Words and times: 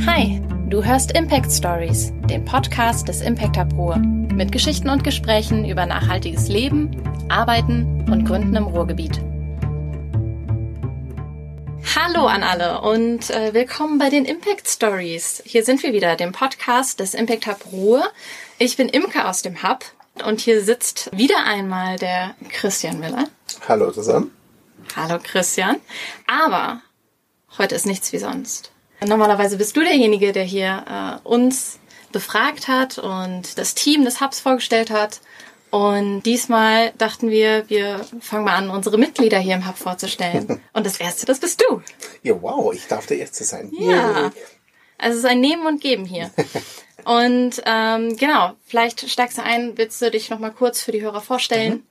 Hi, 0.00 0.40
du 0.68 0.82
hörst 0.82 1.16
Impact 1.16 1.52
Stories, 1.52 2.12
den 2.28 2.44
Podcast 2.44 3.06
des 3.06 3.20
Impact 3.20 3.56
Hub 3.56 3.72
Ruhr, 3.74 3.96
mit 3.98 4.50
Geschichten 4.50 4.88
und 4.90 5.04
Gesprächen 5.04 5.64
über 5.64 5.86
nachhaltiges 5.86 6.48
Leben, 6.48 6.90
Arbeiten 7.28 8.10
und 8.10 8.24
Gründen 8.24 8.56
im 8.56 8.64
Ruhrgebiet. 8.64 9.20
Hallo 11.94 12.26
an 12.26 12.42
alle 12.42 12.80
und 12.80 13.30
äh, 13.30 13.54
willkommen 13.54 13.98
bei 13.98 14.10
den 14.10 14.24
Impact 14.24 14.66
Stories. 14.66 15.40
Hier 15.46 15.64
sind 15.64 15.82
wir 15.84 15.92
wieder, 15.92 16.16
dem 16.16 16.32
Podcast 16.32 16.98
des 16.98 17.14
Impact 17.14 17.46
Hub 17.46 17.72
Ruhr. 17.72 18.02
Ich 18.58 18.76
bin 18.76 18.88
Imke 18.88 19.28
aus 19.28 19.42
dem 19.42 19.62
Hub 19.62 19.84
und 20.24 20.40
hier 20.40 20.62
sitzt 20.62 21.16
wieder 21.16 21.44
einmal 21.44 21.96
der 21.96 22.34
Christian 22.48 22.98
Miller. 22.98 23.28
Hallo 23.68 23.92
zusammen. 23.92 24.32
Hallo 24.96 25.20
Christian. 25.22 25.76
Aber 26.26 26.82
heute 27.58 27.76
ist 27.76 27.86
nichts 27.86 28.12
wie 28.12 28.18
sonst. 28.18 28.71
Normalerweise 29.06 29.56
bist 29.56 29.76
du 29.76 29.80
derjenige, 29.80 30.32
der 30.32 30.44
hier 30.44 31.20
äh, 31.24 31.28
uns 31.28 31.78
befragt 32.12 32.68
hat 32.68 32.98
und 32.98 33.58
das 33.58 33.74
Team 33.74 34.04
des 34.04 34.20
Hubs 34.20 34.40
vorgestellt 34.40 34.90
hat. 34.90 35.20
Und 35.70 36.24
diesmal 36.24 36.92
dachten 36.98 37.30
wir, 37.30 37.68
wir 37.70 38.04
fangen 38.20 38.44
mal 38.44 38.56
an, 38.56 38.68
unsere 38.68 38.98
Mitglieder 38.98 39.38
hier 39.38 39.54
im 39.54 39.66
Hub 39.66 39.78
vorzustellen. 39.78 40.60
Und 40.74 40.84
das 40.84 41.00
erste, 41.00 41.24
das 41.24 41.40
bist 41.40 41.64
du. 41.66 41.80
Ja, 42.22 42.34
wow, 42.42 42.74
ich 42.74 42.86
darf 42.88 43.06
der 43.06 43.16
Erste 43.16 43.42
sein. 43.42 43.72
Ja. 43.78 44.30
Also 44.98 45.16
es 45.16 45.24
ist 45.24 45.24
ein 45.24 45.40
Nehmen 45.40 45.66
und 45.66 45.80
Geben 45.80 46.04
hier. 46.04 46.30
Und 47.04 47.62
ähm, 47.64 48.16
genau, 48.18 48.52
vielleicht 48.66 49.08
steigst 49.08 49.38
du 49.38 49.42
ein, 49.42 49.78
willst 49.78 50.02
du 50.02 50.10
dich 50.10 50.28
nochmal 50.28 50.52
kurz 50.52 50.82
für 50.82 50.92
die 50.92 51.00
Hörer 51.00 51.22
vorstellen, 51.22 51.72
mhm. 51.72 51.86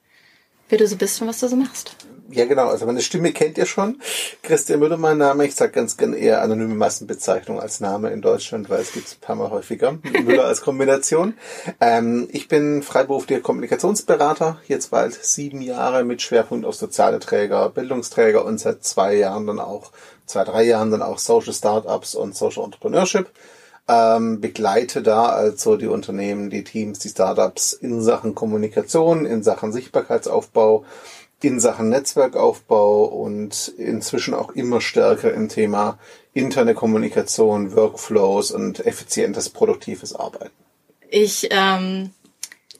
Wer 0.72 0.80
du 0.80 0.88
so 0.88 0.96
bist 0.96 1.22
und 1.22 1.28
was 1.28 1.40
du 1.40 1.48
so 1.48 1.56
machst. 1.56 1.96
Ja, 2.32 2.46
genau. 2.46 2.70
Also 2.70 2.86
meine 2.86 3.02
Stimme 3.02 3.34
kennt 3.34 3.58
ihr 3.58 3.66
schon. 3.66 4.00
Christian 4.42 4.80
Müller, 4.80 4.96
mein 4.96 5.18
Name. 5.18 5.46
Ich 5.46 5.56
sage 5.56 5.74
ganz 5.74 5.98
gern 5.98 6.14
eher 6.14 6.42
anonyme 6.42 6.76
Massenbezeichnung 6.76 7.60
als 7.60 7.82
Name 7.82 8.10
in 8.12 8.22
Deutschland, 8.22 8.70
weil 8.70 8.80
es 8.80 8.94
gibt 8.94 9.12
ein 9.12 9.20
paar 9.20 9.36
Mal 9.36 9.50
häufiger. 9.50 9.92
Müller 10.24 10.46
als 10.46 10.62
Kombination. 10.62 11.34
Ähm, 11.82 12.30
ich 12.32 12.48
bin 12.48 12.84
freiberuflicher 12.84 13.42
Kommunikationsberater, 13.42 14.62
jetzt 14.68 14.92
bald 14.92 15.14
sieben 15.14 15.62
Jahre 15.62 16.06
mit 16.06 16.22
Schwerpunkt 16.22 16.66
auf 16.66 16.76
soziale 16.76 17.20
Träger, 17.20 17.70
Bildungsträger 17.70 18.46
und 18.46 18.60
seit 18.60 18.86
zwei 18.86 19.16
Jahren 19.16 19.46
dann 19.48 19.60
auch, 19.60 19.92
zwei, 20.26 20.46
drei 20.46 20.64
Jahren 20.64 20.90
dann 20.90 21.02
auch 21.02 21.20
Social 21.20 21.54
Startups 21.54 22.16
und 22.16 22.34
Social 22.34 22.64
Entrepreneurship 22.64 23.30
ähm, 23.88 24.42
begleite 24.42 25.02
da 25.02 25.26
also 25.26 25.76
die 25.76 25.88
Unternehmen, 25.88 26.50
die 26.50 26.64
Teams, 26.64 27.00
die 27.00 27.10
Startups 27.10 27.74
in 27.74 28.02
Sachen 28.02 28.36
Kommunikation, 28.36 29.26
in 29.26 29.44
Sachen 29.44 29.74
Sichtbarkeitsaufbau, 29.74 30.86
in 31.42 31.60
Sachen 31.60 31.90
Netzwerkaufbau 31.90 33.06
und 33.06 33.70
inzwischen 33.78 34.34
auch 34.34 34.52
immer 34.52 34.80
stärker 34.80 35.34
im 35.34 35.50
Thema 35.50 35.98
interne 36.34 36.74
Kommunikation, 36.74 37.76
Workflows 37.76 38.52
und 38.52 38.86
effizientes, 38.86 39.50
produktives 39.50 40.16
Arbeiten. 40.16 40.52
Ich 41.10 41.50
ähm, 41.52 42.12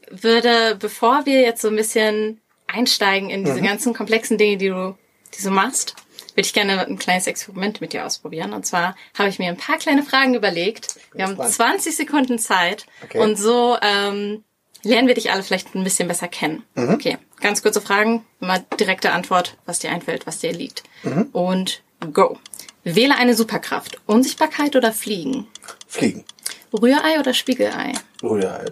würde, 0.10 0.78
bevor 0.80 1.26
wir 1.26 1.42
jetzt 1.42 1.62
so 1.62 1.68
ein 1.68 1.76
bisschen 1.76 2.40
einsteigen 2.68 3.30
in 3.30 3.44
diese 3.44 3.60
mhm. 3.60 3.66
ganzen 3.66 3.94
komplexen 3.94 4.38
Dinge, 4.38 4.58
die 4.58 4.70
du, 4.70 4.96
die 5.38 5.44
du 5.44 5.52
machst, 5.52 5.96
würde 6.32 6.42
ich 6.42 6.54
gerne 6.54 6.86
ein 6.86 6.98
kleines 6.98 7.28
Experiment 7.28 7.82
mit 7.82 7.94
dir 7.94 8.06
ausprobieren. 8.06 8.54
Und 8.54 8.66
zwar 8.66 8.96
habe 9.18 9.30
ich 9.30 9.40
mir 9.40 9.50
ein 9.50 9.58
paar 9.58 9.78
kleine 9.78 10.04
Fragen 10.04 10.36
überlegt. 10.36 10.96
Wir 11.14 11.26
haben 11.26 11.38
20 11.38 11.96
Sekunden 11.96 12.40
Zeit 12.40 12.86
okay. 13.04 13.20
und 13.20 13.38
so 13.38 13.78
ähm, 13.82 14.44
lernen 14.84 15.08
wir 15.08 15.16
dich 15.16 15.32
alle 15.32 15.44
vielleicht 15.44 15.76
ein 15.76 15.84
bisschen 15.84 16.08
besser 16.08 16.28
kennen. 16.28 16.64
Mhm. 16.76 16.94
Okay, 16.94 17.18
ganz 17.40 17.62
kurze 17.62 17.82
Fragen, 17.82 18.26
immer 18.40 18.60
direkte 18.80 19.12
Antwort, 19.12 19.58
was 19.66 19.80
dir 19.80 19.92
einfällt, 19.92 20.28
was 20.28 20.40
dir 20.40 20.54
liegt. 20.54 20.84
Mhm. 21.04 21.30
Und 21.32 21.84
go. 22.14 22.38
Wähle 22.84 23.16
eine 23.16 23.36
Superkraft. 23.36 24.00
Unsichtbarkeit 24.08 24.76
oder 24.76 24.92
Fliegen? 24.92 25.48
Fliegen. 25.88 26.26
Rührei 26.74 27.20
oder 27.20 27.34
Spiegelei? 27.34 27.94
Rührei. 28.24 28.66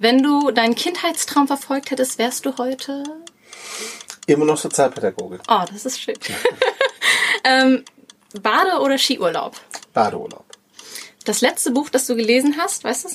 Wenn 0.00 0.22
du 0.22 0.50
deinen 0.50 0.74
Kindheitstraum 0.74 1.46
verfolgt 1.46 1.90
hättest, 1.90 2.18
wärst 2.18 2.46
du 2.46 2.56
heute? 2.58 3.04
Immer 4.26 4.44
noch 4.44 4.58
Sozialpädagoge. 4.58 5.40
Oh, 5.48 5.64
das 5.70 5.86
ist 5.86 6.00
schön. 6.00 6.16
ähm, 7.48 7.84
Bade- 8.42 8.80
oder 8.80 8.98
Skiurlaub? 8.98 9.56
Badeurlaub. 9.94 10.44
Das 11.24 11.40
letzte 11.40 11.70
Buch, 11.70 11.90
das 11.90 12.06
du 12.06 12.16
gelesen 12.16 12.56
hast, 12.58 12.84
weißt 12.84 13.04
du 13.04 13.08
es? 13.08 13.14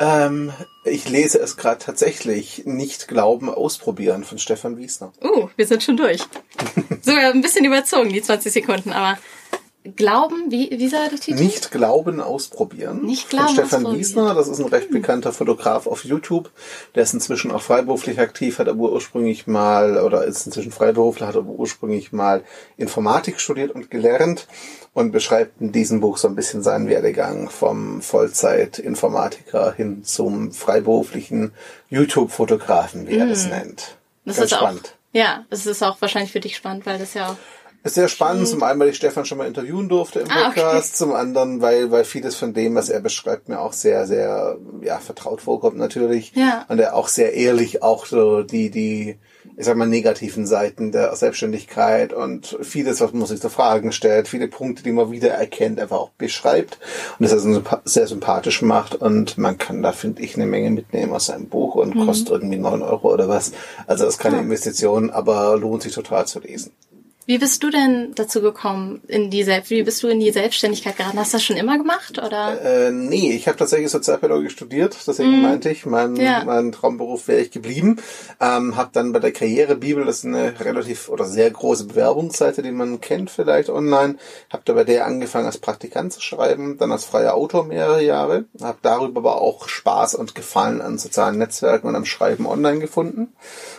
Ähm, 0.00 0.52
ich 0.84 1.08
lese 1.08 1.38
es 1.38 1.56
gerade 1.56 1.78
tatsächlich. 1.78 2.62
Nicht 2.64 3.08
glauben, 3.08 3.48
ausprobieren 3.48 4.24
von 4.24 4.38
Stefan 4.38 4.76
Wiesner. 4.76 5.12
Uh, 5.22 5.48
wir 5.56 5.66
sind 5.66 5.82
schon 5.82 5.96
durch. 5.96 6.22
Sogar 7.02 7.32
ein 7.32 7.40
bisschen 7.40 7.64
überzogen, 7.64 8.12
die 8.12 8.22
20 8.22 8.52
Sekunden, 8.52 8.92
aber 8.92 9.18
Glauben, 9.96 10.50
wie, 10.52 10.70
wie 10.70 10.88
sah 10.88 11.08
der 11.08 11.18
Titel? 11.18 11.42
Nicht 11.42 11.72
Glauben 11.72 12.20
ausprobieren. 12.20 13.04
Nicht 13.04 13.30
Glauben 13.30 13.48
Von 13.48 13.54
Stefan 13.54 13.98
Wiesner, 13.98 14.32
das 14.32 14.46
ist 14.46 14.60
ein 14.60 14.68
recht 14.68 14.90
bekannter 14.90 15.32
Fotograf 15.32 15.88
auf 15.88 16.04
YouTube. 16.04 16.50
Der 16.94 17.02
ist 17.02 17.14
inzwischen 17.14 17.50
auch 17.50 17.62
freiberuflich 17.62 18.20
aktiv, 18.20 18.60
hat 18.60 18.68
aber 18.68 18.92
ursprünglich 18.92 19.48
mal, 19.48 19.98
oder 19.98 20.24
ist 20.24 20.46
inzwischen 20.46 20.70
Freiberufler, 20.70 21.26
hat 21.26 21.36
aber 21.36 21.50
ursprünglich 21.50 22.12
mal 22.12 22.44
Informatik 22.76 23.40
studiert 23.40 23.72
und 23.72 23.90
gelernt 23.90 24.46
und 24.94 25.10
beschreibt 25.10 25.60
in 25.60 25.72
diesem 25.72 26.00
Buch 26.00 26.16
so 26.16 26.28
ein 26.28 26.36
bisschen 26.36 26.62
seinen 26.62 26.88
Werdegang 26.88 27.50
vom 27.50 28.02
Vollzeit-Informatiker 28.02 29.72
hin 29.72 30.04
zum 30.04 30.52
freiberuflichen 30.52 31.52
YouTube-Fotografen, 31.90 33.08
wie 33.08 33.16
er 33.16 33.26
das 33.26 33.46
mm. 33.46 33.50
nennt. 33.50 33.96
Das 34.24 34.36
Ganz 34.36 34.52
ist 34.52 34.56
spannend. 34.56 34.94
Auch, 34.94 35.18
ja, 35.18 35.44
das 35.50 35.66
ist 35.66 35.82
auch 35.82 36.00
wahrscheinlich 36.00 36.30
für 36.30 36.40
dich 36.40 36.56
spannend, 36.56 36.86
weil 36.86 37.00
das 37.00 37.14
ja 37.14 37.30
auch 37.30 37.36
ist 37.84 37.94
sehr 37.94 38.08
spannend, 38.08 38.46
zum 38.46 38.62
einen, 38.62 38.78
weil 38.78 38.90
ich 38.90 38.96
Stefan 38.96 39.24
schon 39.24 39.38
mal 39.38 39.46
interviewen 39.46 39.88
durfte 39.88 40.20
im 40.20 40.28
Podcast, 40.28 40.58
ah, 40.58 40.78
okay. 40.78 40.92
zum 40.92 41.12
anderen, 41.12 41.60
weil, 41.60 41.90
weil 41.90 42.04
vieles 42.04 42.36
von 42.36 42.54
dem, 42.54 42.76
was 42.76 42.88
er 42.88 43.00
beschreibt, 43.00 43.48
mir 43.48 43.58
auch 43.58 43.72
sehr, 43.72 44.06
sehr, 44.06 44.56
ja, 44.82 44.98
vertraut 44.98 45.40
vorkommt 45.40 45.78
natürlich. 45.78 46.32
Ja. 46.36 46.64
Und 46.68 46.78
er 46.78 46.94
auch 46.94 47.08
sehr 47.08 47.34
ehrlich 47.34 47.82
auch 47.82 48.06
so 48.06 48.44
die, 48.44 48.70
die, 48.70 49.18
ich 49.56 49.64
sag 49.64 49.76
mal, 49.76 49.88
negativen 49.88 50.46
Seiten 50.46 50.92
der 50.92 51.14
Selbstständigkeit 51.16 52.12
und 52.12 52.56
vieles, 52.62 53.00
was 53.00 53.12
man 53.12 53.26
sich 53.26 53.40
zu 53.40 53.48
Fragen 53.48 53.90
stellt, 53.90 54.28
viele 54.28 54.46
Punkte, 54.46 54.84
die 54.84 54.92
man 54.92 55.10
wieder 55.10 55.30
erkennt, 55.30 55.80
einfach 55.80 55.98
auch 55.98 56.10
beschreibt 56.10 56.78
und 57.18 57.24
das 57.24 57.32
also 57.32 57.62
sehr 57.84 58.06
sympathisch 58.06 58.62
macht 58.62 58.94
und 58.94 59.38
man 59.38 59.58
kann 59.58 59.82
da, 59.82 59.90
finde 59.90 60.22
ich, 60.22 60.36
eine 60.36 60.46
Menge 60.46 60.70
mitnehmen 60.70 61.12
aus 61.12 61.26
seinem 61.26 61.48
Buch 61.48 61.74
und 61.74 61.96
mhm. 61.96 62.06
kostet 62.06 62.30
irgendwie 62.30 62.58
neun 62.58 62.82
Euro 62.82 63.12
oder 63.12 63.28
was. 63.28 63.50
Also 63.88 64.04
das 64.04 64.14
ist 64.14 64.20
keine 64.20 64.36
ja. 64.36 64.42
Investition, 64.42 65.10
aber 65.10 65.56
lohnt 65.56 65.82
sich 65.82 65.92
total 65.92 66.26
zu 66.28 66.38
lesen. 66.38 66.70
Wie 67.26 67.38
bist 67.38 67.62
du 67.62 67.70
denn 67.70 68.12
dazu 68.14 68.40
gekommen, 68.40 69.00
in 69.06 69.30
die 69.30 69.44
Selbst 69.44 69.70
wie 69.70 69.82
bist 69.82 70.02
du 70.02 70.08
in 70.08 70.20
die 70.20 70.30
Selbstständigkeit 70.32 70.96
geraten? 70.96 71.18
Hast 71.18 71.32
du 71.32 71.36
das 71.36 71.44
schon 71.44 71.56
immer 71.56 71.78
gemacht 71.78 72.18
oder? 72.18 72.60
Äh, 72.60 72.90
nee, 72.90 73.32
ich 73.32 73.46
habe 73.46 73.56
tatsächlich 73.56 73.90
Sozialpädagogik 73.90 74.50
studiert, 74.50 74.96
deswegen 75.06 75.40
mm. 75.40 75.42
meinte 75.42 75.70
ich, 75.70 75.86
mein, 75.86 76.16
ja. 76.16 76.44
mein 76.44 76.72
Traumberuf 76.72 77.28
wäre 77.28 77.40
ich 77.40 77.50
geblieben. 77.50 78.00
Ähm, 78.40 78.76
habe 78.76 78.90
dann 78.92 79.12
bei 79.12 79.20
der 79.20 79.32
Karrierebibel, 79.32 80.04
das 80.04 80.18
ist 80.18 80.24
eine 80.26 80.58
relativ 80.60 81.08
oder 81.08 81.24
sehr 81.24 81.50
große 81.50 81.84
Bewerbungsseite, 81.84 82.62
die 82.62 82.72
man 82.72 83.00
kennt 83.00 83.30
vielleicht 83.30 83.70
online, 83.70 84.16
habe 84.52 84.62
da 84.64 84.72
bei 84.72 84.84
der 84.84 85.06
angefangen 85.06 85.46
als 85.46 85.58
Praktikant 85.58 86.12
zu 86.12 86.20
schreiben, 86.20 86.76
dann 86.78 86.92
als 86.92 87.04
freier 87.04 87.34
Autor 87.34 87.64
mehrere 87.64 88.02
Jahre, 88.02 88.44
habe 88.60 88.78
darüber 88.82 89.20
aber 89.20 89.40
auch 89.40 89.68
Spaß 89.68 90.16
und 90.16 90.34
Gefallen 90.34 90.80
an 90.80 90.98
sozialen 90.98 91.38
Netzwerken 91.38 91.86
und 91.86 91.94
am 91.94 92.04
Schreiben 92.04 92.46
online 92.46 92.80
gefunden 92.80 93.32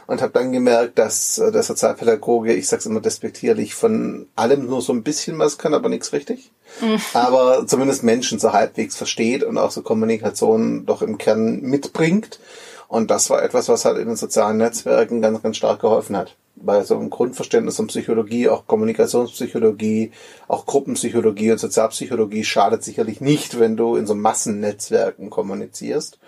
und 0.07 0.21
habe 0.21 0.31
dann 0.31 0.51
gemerkt, 0.51 0.97
dass 0.97 1.37
äh, 1.37 1.51
der 1.51 1.63
Sozialpädagoge, 1.63 2.53
ich 2.53 2.67
sag's 2.67 2.85
immer 2.85 3.01
despektierlich, 3.33 3.73
von 3.73 4.27
allem 4.35 4.67
nur 4.67 4.81
so 4.81 4.93
ein 4.93 5.03
bisschen 5.03 5.39
was 5.39 5.57
kann, 5.57 5.73
aber 5.73 5.89
nichts 5.89 6.13
richtig. 6.13 6.51
Mhm. 6.81 6.99
Aber 7.13 7.65
zumindest 7.67 8.03
Menschen 8.03 8.39
so 8.39 8.53
halbwegs 8.53 8.95
versteht 8.95 9.43
und 9.43 9.57
auch 9.57 9.71
so 9.71 9.81
Kommunikation 9.81 10.85
doch 10.85 11.01
im 11.01 11.17
Kern 11.17 11.61
mitbringt. 11.61 12.39
Und 12.87 13.09
das 13.09 13.29
war 13.29 13.41
etwas, 13.41 13.69
was 13.69 13.85
halt 13.85 13.97
in 13.97 14.07
den 14.07 14.15
sozialen 14.15 14.57
Netzwerken 14.57 15.21
ganz, 15.21 15.41
ganz 15.41 15.57
stark 15.57 15.81
geholfen 15.81 16.15
hat. 16.15 16.35
Weil 16.55 16.85
so 16.85 16.97
ein 16.97 17.09
Grundverständnis 17.09 17.77
von 17.77 17.87
Psychologie, 17.87 18.47
auch 18.47 18.67
Kommunikationspsychologie, 18.67 20.11
auch 20.47 20.67
Gruppenpsychologie 20.67 21.51
und 21.51 21.57
Sozialpsychologie 21.57 22.43
schadet 22.43 22.83
sicherlich 22.83 23.19
nicht, 23.19 23.59
wenn 23.59 23.75
du 23.75 23.95
in 23.95 24.05
so 24.05 24.13
Massennetzwerken 24.13 25.31
kommunizierst. 25.31 26.19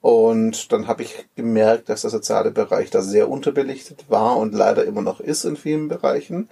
Und 0.00 0.72
dann 0.72 0.86
habe 0.86 1.02
ich 1.02 1.26
gemerkt, 1.34 1.88
dass 1.88 2.02
der 2.02 2.10
soziale 2.10 2.50
Bereich 2.50 2.90
da 2.90 3.02
sehr 3.02 3.28
unterbelichtet 3.28 4.04
war 4.08 4.36
und 4.36 4.54
leider 4.54 4.84
immer 4.84 5.02
noch 5.02 5.20
ist 5.20 5.44
in 5.44 5.56
vielen 5.56 5.88
Bereichen. 5.88 6.48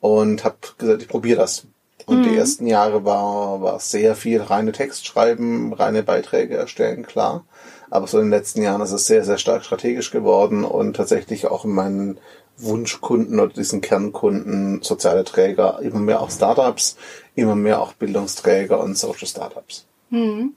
Und 0.00 0.44
habe 0.44 0.56
gesagt, 0.78 1.02
ich 1.02 1.08
probiere 1.08 1.38
das. 1.38 1.66
Und 2.06 2.20
mhm. 2.20 2.22
die 2.24 2.36
ersten 2.36 2.66
Jahre 2.66 3.04
war, 3.04 3.60
war 3.60 3.80
sehr 3.80 4.14
viel 4.14 4.40
reine 4.40 4.72
Textschreiben, 4.72 5.72
reine 5.72 6.02
Beiträge 6.02 6.56
erstellen, 6.56 7.04
klar. 7.04 7.44
Aber 7.90 8.06
so 8.06 8.18
in 8.18 8.26
den 8.26 8.30
letzten 8.30 8.62
Jahren 8.62 8.80
ist 8.80 8.92
es 8.92 9.06
sehr, 9.06 9.24
sehr 9.24 9.38
stark 9.38 9.64
strategisch 9.64 10.10
geworden 10.10 10.64
und 10.64 10.96
tatsächlich 10.96 11.46
auch 11.46 11.64
in 11.64 11.72
meinen 11.72 12.18
Wunschkunden 12.58 13.38
oder 13.38 13.52
diesen 13.52 13.80
Kernkunden 13.80 14.82
soziale 14.82 15.24
Träger, 15.24 15.78
immer 15.80 16.00
mehr 16.00 16.20
auch 16.20 16.30
Startups, 16.30 16.96
immer 17.34 17.54
mehr 17.54 17.80
auch 17.80 17.92
Bildungsträger 17.92 18.80
und 18.80 18.98
Social 18.98 19.28
Startups. 19.28 19.86
Mhm. 20.10 20.54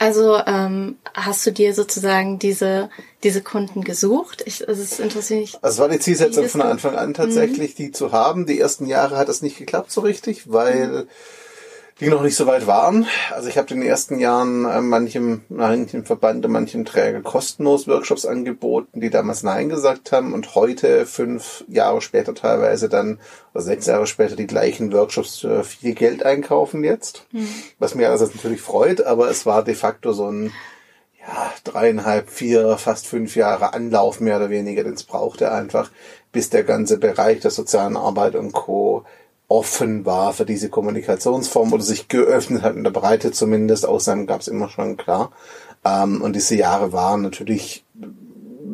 Also 0.00 0.40
ähm, 0.46 0.96
hast 1.12 1.46
du 1.46 1.52
dir 1.52 1.74
sozusagen 1.74 2.38
diese 2.38 2.88
diese 3.22 3.42
Kunden 3.42 3.84
gesucht? 3.84 4.42
Ich, 4.46 4.66
also 4.66 4.82
es 4.82 4.98
interessiert 4.98 5.40
mich. 5.40 5.58
Also 5.60 5.74
es 5.74 5.78
war 5.78 5.88
die 5.90 5.98
Zielsetzung 5.98 6.48
von 6.48 6.62
Anfang 6.62 6.96
an 6.96 7.12
tatsächlich, 7.12 7.72
mhm. 7.72 7.76
die 7.76 7.92
zu 7.92 8.10
haben. 8.10 8.46
Die 8.46 8.58
ersten 8.58 8.86
Jahre 8.86 9.18
hat 9.18 9.28
es 9.28 9.42
nicht 9.42 9.58
geklappt 9.58 9.92
so 9.92 10.00
richtig, 10.00 10.50
weil 10.50 10.88
mhm 10.88 11.08
die 12.00 12.08
noch 12.08 12.22
nicht 12.22 12.36
so 12.36 12.46
weit 12.46 12.66
waren. 12.66 13.06
Also 13.30 13.48
ich 13.48 13.58
habe 13.58 13.72
in 13.74 13.80
den 13.80 13.88
ersten 13.88 14.18
Jahren 14.18 14.64
äh, 14.64 14.80
manchem, 14.80 15.42
manchem 15.48 16.04
Verband, 16.04 16.48
manchem 16.48 16.84
Träger 16.84 17.20
kostenlos 17.20 17.86
Workshops 17.86 18.24
angeboten, 18.24 19.00
die 19.00 19.10
damals 19.10 19.42
Nein 19.42 19.68
gesagt 19.68 20.10
haben 20.10 20.32
und 20.32 20.54
heute, 20.54 21.04
fünf 21.04 21.64
Jahre 21.68 22.00
später 22.00 22.34
teilweise 22.34 22.88
dann, 22.88 23.18
oder 23.52 23.62
sechs 23.62 23.86
Jahre 23.86 24.06
später, 24.06 24.34
die 24.34 24.46
gleichen 24.46 24.92
Workshops 24.92 25.40
für 25.40 25.62
viel 25.62 25.94
Geld 25.94 26.24
einkaufen 26.24 26.84
jetzt. 26.84 27.26
Mhm. 27.32 27.48
Was 27.78 27.94
mir 27.94 28.08
also 28.10 28.24
natürlich 28.26 28.62
freut, 28.62 29.02
aber 29.02 29.30
es 29.30 29.44
war 29.44 29.62
de 29.62 29.74
facto 29.74 30.12
so 30.12 30.30
ein 30.30 30.52
ja, 31.20 31.52
dreieinhalb, 31.64 32.30
vier, 32.30 32.78
fast 32.78 33.06
fünf 33.06 33.36
Jahre 33.36 33.74
Anlauf 33.74 34.20
mehr 34.20 34.36
oder 34.36 34.48
weniger, 34.48 34.84
den 34.84 34.94
es 34.94 35.04
brauchte 35.04 35.52
einfach, 35.52 35.90
bis 36.32 36.48
der 36.48 36.64
ganze 36.64 36.96
Bereich 36.96 37.40
der 37.40 37.50
sozialen 37.50 37.98
Arbeit 37.98 38.36
und 38.36 38.52
Co 38.52 39.04
offen 39.50 40.06
war 40.06 40.32
für 40.32 40.46
diese 40.46 40.70
Kommunikationsform 40.70 41.72
oder 41.72 41.82
sich 41.82 42.08
geöffnet 42.08 42.62
hat 42.62 42.76
in 42.76 42.84
der 42.84 42.92
Breite 42.92 43.32
zumindest. 43.32 43.84
Ausnahmen 43.84 44.26
gab 44.26 44.40
es 44.40 44.48
immer 44.48 44.68
schon, 44.68 44.96
klar. 44.96 45.32
Ähm, 45.84 46.22
und 46.22 46.36
diese 46.36 46.54
Jahre 46.54 46.92
waren 46.92 47.22
natürlich 47.22 47.84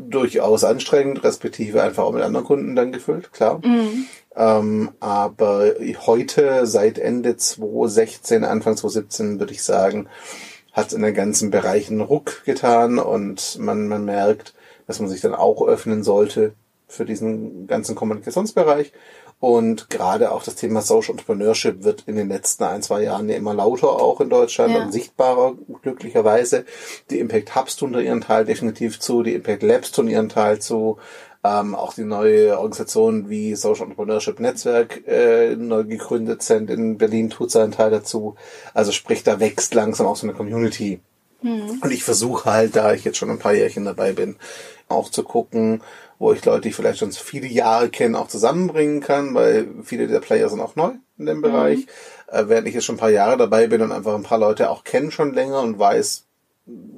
durchaus 0.08 0.64
anstrengend, 0.64 1.25
respektive 1.25 1.82
einfach 1.82 2.05
auch 2.05 2.12
mit 2.12 2.23
anderen 2.23 2.44
Kunden 2.44 2.76
dann 2.76 2.93
gefüllt, 2.93 3.32
klar. 3.32 3.61
Mhm. 3.64 4.06
Ähm, 4.37 4.90
aber 5.00 5.73
heute, 6.06 6.67
seit 6.67 6.99
Ende 6.99 7.38
2016, 7.38 8.44
Anfang 8.44 8.76
2017, 8.76 9.40
würde 9.40 9.55
ich 9.55 9.62
sagen, 9.62 10.08
hat 10.73 10.93
in 10.93 11.00
den 11.00 11.14
ganzen 11.14 11.50
Bereichen 11.50 12.02
Ruck 12.02 12.44
getan 12.44 12.99
und 12.99 13.58
man, 13.58 13.88
man 13.88 14.05
merkt, 14.05 14.52
dass 14.87 15.00
man 15.00 15.08
sich 15.08 15.23
dann 15.23 15.34
auch 15.34 15.67
öffnen 15.67 16.02
sollte 16.02 16.52
für 16.87 17.06
diesen 17.06 17.67
ganzen 17.67 17.94
Kommunikationsbereich. 17.94 18.93
Und 19.38 19.90
gerade 19.90 20.32
auch 20.32 20.42
das 20.42 20.54
Thema 20.54 20.80
Social 20.80 21.12
Entrepreneurship 21.12 21.84
wird 21.84 22.04
in 22.06 22.16
den 22.16 22.28
letzten 22.28 22.64
ein, 22.64 22.82
zwei 22.82 23.02
Jahren 23.02 23.28
ja 23.28 23.36
immer 23.36 23.52
lauter 23.52 23.88
auch 23.88 24.20
in 24.20 24.30
Deutschland 24.30 24.72
ja. 24.74 24.82
und 24.82 24.92
sichtbarer, 24.92 25.54
glücklicherweise. 25.82 26.64
Die 27.10 27.18
Impact 27.18 27.54
Hubs 27.54 27.76
tun 27.76 27.92
da 27.92 28.00
ihren 28.00 28.22
Teil 28.22 28.46
definitiv 28.46 28.98
zu, 28.98 29.22
die 29.22 29.34
Impact 29.34 29.62
Labs 29.62 29.92
tun 29.92 30.08
ihren 30.08 30.30
Teil 30.30 30.58
zu. 30.60 30.96
Ähm, 31.44 31.74
auch 31.74 31.92
die 31.92 32.04
neue 32.04 32.58
Organisation 32.58 33.28
wie 33.28 33.54
Social 33.54 33.84
Entrepreneurship 33.84 34.40
Netzwerk 34.40 35.06
äh, 35.06 35.54
neu 35.54 35.84
gegründet 35.84 36.42
sind 36.42 36.70
in 36.70 36.96
Berlin 36.96 37.28
tut 37.28 37.50
seinen 37.50 37.72
Teil 37.72 37.90
dazu. 37.90 38.36
Also 38.72 38.90
sprich, 38.90 39.22
da 39.22 39.38
wächst 39.38 39.74
langsam 39.74 40.06
auch 40.06 40.16
so 40.16 40.26
eine 40.26 40.34
Community. 40.34 41.00
Mhm. 41.42 41.80
Und 41.82 41.90
ich 41.90 42.04
versuche 42.04 42.50
halt, 42.50 42.76
da 42.76 42.92
ich 42.92 43.04
jetzt 43.04 43.18
schon 43.18 43.30
ein 43.30 43.38
paar 43.38 43.54
Jährchen 43.54 43.84
dabei 43.84 44.12
bin, 44.12 44.36
auch 44.88 45.10
zu 45.10 45.22
gucken, 45.22 45.82
wo 46.18 46.32
ich 46.32 46.44
Leute, 46.44 46.62
die 46.62 46.68
ich 46.68 46.76
vielleicht 46.76 46.98
schon 46.98 47.12
viele 47.12 47.46
Jahre 47.46 47.90
kenne, 47.90 48.18
auch 48.18 48.28
zusammenbringen 48.28 49.00
kann, 49.00 49.34
weil 49.34 49.68
viele 49.84 50.06
der 50.06 50.20
Player 50.20 50.48
sind 50.48 50.60
auch 50.60 50.76
neu 50.76 50.92
in 51.18 51.26
dem 51.26 51.42
Bereich. 51.42 51.80
Mhm. 51.80 51.86
Äh, 52.28 52.48
während 52.48 52.68
ich 52.68 52.74
jetzt 52.74 52.84
schon 52.84 52.96
ein 52.96 53.00
paar 53.00 53.10
Jahre 53.10 53.36
dabei 53.36 53.66
bin 53.66 53.82
und 53.82 53.92
einfach 53.92 54.14
ein 54.14 54.22
paar 54.22 54.38
Leute 54.38 54.70
auch 54.70 54.84
kennen 54.84 55.10
schon 55.10 55.34
länger 55.34 55.60
und 55.60 55.78
weiß, 55.78 56.25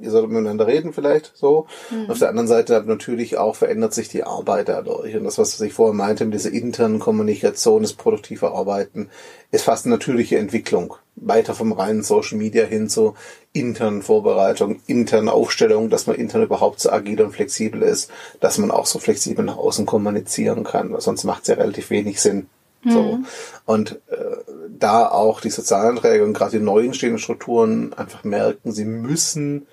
ihr 0.01 0.09
solltet 0.09 0.31
miteinander 0.31 0.65
reden 0.65 0.93
vielleicht 0.93 1.31
so. 1.35 1.67
Mhm. 1.91 2.09
Auf 2.09 2.19
der 2.19 2.29
anderen 2.29 2.47
Seite 2.47 2.83
natürlich 2.85 3.37
auch 3.37 3.55
verändert 3.55 3.93
sich 3.93 4.09
die 4.09 4.23
Arbeit 4.23 4.69
dadurch. 4.69 5.15
Und 5.15 5.23
das, 5.23 5.37
was 5.37 5.59
ich 5.61 5.73
vorher 5.73 5.93
meinte, 5.93 6.25
diese 6.27 6.49
internen 6.49 6.99
Kommunikation, 6.99 7.83
das 7.83 7.93
produktive 7.93 8.51
Arbeiten, 8.51 9.09
ist 9.51 9.65
fast 9.65 9.85
eine 9.85 9.95
natürliche 9.95 10.37
Entwicklung. 10.37 10.95
Weiter 11.15 11.53
vom 11.53 11.71
reinen 11.71 12.01
Social 12.01 12.37
Media 12.37 12.65
hin 12.65 12.89
zu 12.89 13.15
internen 13.53 14.01
Vorbereitung, 14.01 14.79
internen 14.87 15.29
Aufstellung, 15.29 15.89
dass 15.89 16.07
man 16.07 16.15
intern 16.15 16.43
überhaupt 16.43 16.79
so 16.79 16.91
agil 16.91 17.21
und 17.21 17.31
flexibel 17.31 17.81
ist, 17.81 18.09
dass 18.39 18.57
man 18.57 18.71
auch 18.71 18.85
so 18.85 18.99
flexibel 18.99 19.43
nach 19.43 19.57
außen 19.57 19.85
kommunizieren 19.85 20.63
kann, 20.63 20.93
weil 20.93 21.01
sonst 21.01 21.25
macht 21.25 21.43
es 21.43 21.49
ja 21.49 21.55
relativ 21.55 21.89
wenig 21.89 22.21
Sinn. 22.21 22.47
So. 22.85 23.17
Mhm. 23.17 23.25
Und 23.65 23.99
äh, 24.07 24.28
da 24.79 25.07
auch 25.07 25.41
die 25.41 25.49
sozialen 25.49 25.97
Träger 25.97 26.23
und 26.23 26.33
gerade 26.33 26.57
die 26.57 26.63
neu 26.63 26.85
entstehenden 26.85 27.19
Strukturen 27.19 27.93
einfach 27.93 28.23
merken, 28.23 28.71
sie 28.71 28.85
müssen 28.85 29.67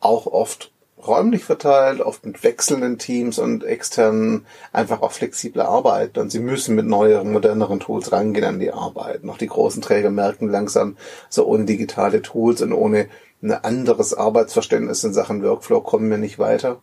auch 0.00 0.26
oft 0.26 0.72
räumlich 1.06 1.44
verteilt, 1.44 2.00
oft 2.00 2.24
mit 2.24 2.42
wechselnden 2.42 2.98
Teams 2.98 3.38
und 3.38 3.64
externen 3.64 4.46
einfach 4.72 5.02
auch 5.02 5.12
flexible 5.12 5.62
arbeiten. 5.62 6.18
Und 6.18 6.30
sie 6.30 6.40
müssen 6.40 6.74
mit 6.74 6.86
neueren, 6.86 7.32
moderneren 7.32 7.80
Tools 7.80 8.12
rangehen 8.12 8.44
an 8.44 8.60
die 8.60 8.72
Arbeit. 8.72 9.22
Noch 9.22 9.38
die 9.38 9.46
großen 9.46 9.82
Träger 9.82 10.10
merken 10.10 10.48
langsam, 10.48 10.96
so 11.28 11.46
ohne 11.46 11.64
digitale 11.64 12.22
Tools 12.22 12.62
und 12.62 12.72
ohne 12.72 13.08
ein 13.42 13.52
anderes 13.52 14.14
Arbeitsverständnis 14.14 15.04
in 15.04 15.12
Sachen 15.12 15.42
Workflow 15.42 15.80
kommen 15.80 16.10
wir 16.10 16.18
nicht 16.18 16.38
weiter 16.38 16.82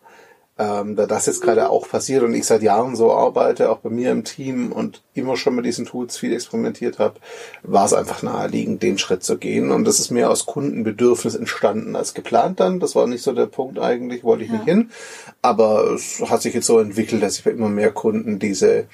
ähm, 0.59 0.95
da 0.95 1.07
das 1.07 1.25
jetzt 1.25 1.41
gerade 1.41 1.69
auch 1.69 1.87
passiert 1.89 2.21
und 2.21 2.33
ich 2.35 2.45
seit 2.45 2.61
Jahren 2.61 2.95
so 2.95 3.11
arbeite, 3.11 3.71
auch 3.71 3.79
bei 3.79 3.89
mir 3.89 4.11
im 4.11 4.23
Team 4.23 4.71
und 4.71 5.01
immer 5.15 5.35
schon 5.35 5.55
mit 5.55 5.65
diesen 5.65 5.85
Tools 5.85 6.15
viel 6.17 6.33
experimentiert 6.33 6.99
habe, 6.99 7.19
war 7.63 7.85
es 7.85 7.93
einfach 7.93 8.21
naheliegend, 8.21 8.83
den 8.83 8.99
Schritt 8.99 9.23
zu 9.23 9.37
gehen. 9.37 9.71
Und 9.71 9.85
das 9.85 9.99
ist 9.99 10.11
mehr 10.11 10.29
aus 10.29 10.45
Kundenbedürfnis 10.45 11.33
entstanden 11.33 11.95
als 11.95 12.13
geplant 12.13 12.59
dann. 12.59 12.79
Das 12.79 12.95
war 12.95 13.07
nicht 13.07 13.23
so 13.23 13.33
der 13.33 13.47
Punkt 13.47 13.79
eigentlich, 13.79 14.23
wollte 14.23 14.43
ich 14.43 14.51
ja. 14.51 14.57
nicht 14.57 14.65
hin. 14.65 14.91
Aber 15.41 15.91
es 15.91 16.21
hat 16.29 16.43
sich 16.43 16.53
jetzt 16.53 16.67
so 16.67 16.79
entwickelt, 16.79 17.23
dass 17.23 17.39
ich 17.39 17.43
bei 17.43 17.51
immer 17.51 17.69
mehr 17.69 17.91
Kunden 17.91 18.37
diese 18.37 18.85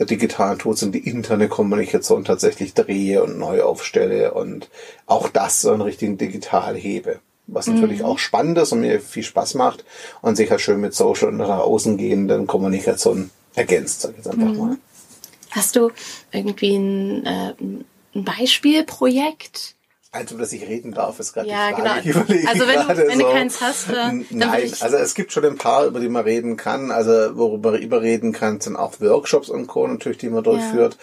digitalen 0.00 0.58
Tools 0.58 0.82
und 0.82 0.92
die 0.92 1.08
interne 1.08 1.48
Kommunikation 1.48 2.24
tatsächlich 2.24 2.74
drehe 2.74 3.22
und 3.22 3.38
neu 3.38 3.62
aufstelle 3.62 4.32
und 4.32 4.68
auch 5.06 5.28
das 5.28 5.60
so 5.60 5.72
einen 5.72 5.80
richtigen 5.80 6.18
digital 6.18 6.76
hebe 6.76 7.20
was 7.48 7.66
natürlich 7.66 8.00
mhm. 8.00 8.04
auch 8.04 8.18
spannend 8.18 8.58
ist 8.58 8.72
und 8.72 8.80
mir 8.80 9.00
viel 9.00 9.24
Spaß 9.24 9.54
macht 9.54 9.84
und 10.20 10.36
sich 10.36 10.50
halt 10.50 10.60
schön 10.60 10.80
mit 10.80 10.94
Social 10.94 11.28
und 11.28 11.38
nach 11.38 11.48
außen 11.48 11.96
gehenden 11.96 12.46
Kommunikation 12.46 13.30
ergänzt, 13.54 14.02
sag 14.02 14.12
ich 14.12 14.18
jetzt 14.18 14.28
einfach 14.28 14.52
mhm. 14.52 14.58
mal. 14.58 14.76
Hast 15.50 15.76
du 15.76 15.90
irgendwie 16.30 16.76
ein, 16.76 17.26
äh, 17.26 17.54
ein 18.14 18.24
Beispielprojekt? 18.24 19.74
Also, 20.10 20.38
dass 20.38 20.54
ich 20.54 20.66
reden 20.66 20.92
darf, 20.92 21.20
ist 21.20 21.34
gerade 21.34 21.50
ja, 21.50 21.68
die 22.00 22.12
Frage. 22.12 22.24
Genau. 22.34 22.48
also 22.48 22.66
wenn, 22.66 22.80
du, 22.80 23.08
wenn 23.08 23.18
so. 23.18 23.26
du 23.26 23.30
keins 23.30 23.60
hast, 23.60 23.90
äh, 23.90 23.92
dann 23.92 24.24
Nein, 24.30 24.72
also 24.80 24.96
es 24.96 25.14
gibt 25.14 25.32
schon 25.32 25.44
ein 25.44 25.58
paar, 25.58 25.84
über 25.84 26.00
die 26.00 26.08
man 26.08 26.24
reden 26.24 26.56
kann. 26.56 26.90
Also 26.90 27.36
worüber 27.36 27.72
man 27.72 28.00
reden 28.00 28.32
kann, 28.32 28.58
sind 28.58 28.76
auch 28.76 28.98
Workshops 29.00 29.50
und 29.50 29.66
Co. 29.66 29.86
natürlich, 29.86 30.16
die 30.16 30.30
man 30.30 30.42
durchführt. 30.42 30.96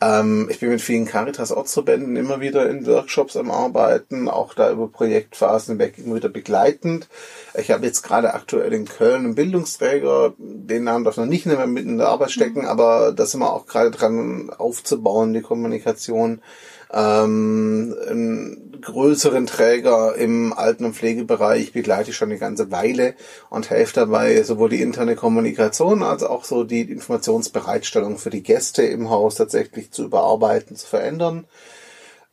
Ja. 0.00 0.20
Ähm, 0.20 0.46
ich 0.48 0.60
bin 0.60 0.68
mit 0.68 0.80
vielen 0.80 1.06
Caritas-Ortsverbänden 1.06 2.14
immer 2.14 2.40
wieder 2.40 2.70
in 2.70 2.86
Workshops 2.86 3.36
am 3.36 3.50
Arbeiten, 3.50 4.28
auch 4.28 4.54
da 4.54 4.70
über 4.70 4.86
Projektphasen 4.86 5.80
weg 5.80 5.94
immer 5.98 6.14
wieder 6.14 6.28
begleitend. 6.28 7.08
Ich 7.54 7.72
habe 7.72 7.84
jetzt 7.84 8.02
gerade 8.02 8.32
aktuell 8.32 8.72
in 8.72 8.84
Köln 8.84 9.24
einen 9.24 9.34
Bildungsträger, 9.34 10.34
den 10.38 10.84
Namen 10.84 11.04
darf 11.04 11.16
noch 11.16 11.26
nicht 11.26 11.46
mehr 11.46 11.66
mitten 11.66 11.90
in 11.90 11.98
der 11.98 12.10
Arbeit 12.10 12.30
stecken, 12.30 12.60
mhm. 12.60 12.66
aber 12.66 13.10
da 13.10 13.26
sind 13.26 13.40
wir 13.40 13.52
auch 13.52 13.66
gerade 13.66 13.90
dran 13.90 14.50
aufzubauen, 14.56 15.34
die 15.34 15.42
Kommunikation 15.42 16.42
ähm, 16.92 17.94
einen 18.08 18.80
größeren 18.82 19.46
Träger 19.46 20.14
im 20.16 20.52
Alten- 20.52 20.84
und 20.84 20.94
Pflegebereich 20.94 21.72
begleite 21.72 22.10
ich 22.10 22.16
schon 22.16 22.30
eine 22.30 22.38
ganze 22.38 22.70
Weile 22.70 23.14
und 23.48 23.70
helfe 23.70 23.94
dabei, 23.94 24.42
sowohl 24.42 24.68
die 24.68 24.82
interne 24.82 25.16
Kommunikation 25.16 26.02
als 26.02 26.22
auch 26.22 26.44
so 26.44 26.64
die 26.64 26.82
Informationsbereitstellung 26.82 28.18
für 28.18 28.30
die 28.30 28.42
Gäste 28.42 28.82
im 28.82 29.08
Haus 29.08 29.36
tatsächlich 29.36 29.90
zu 29.92 30.04
überarbeiten, 30.04 30.76
zu 30.76 30.86
verändern. 30.86 31.46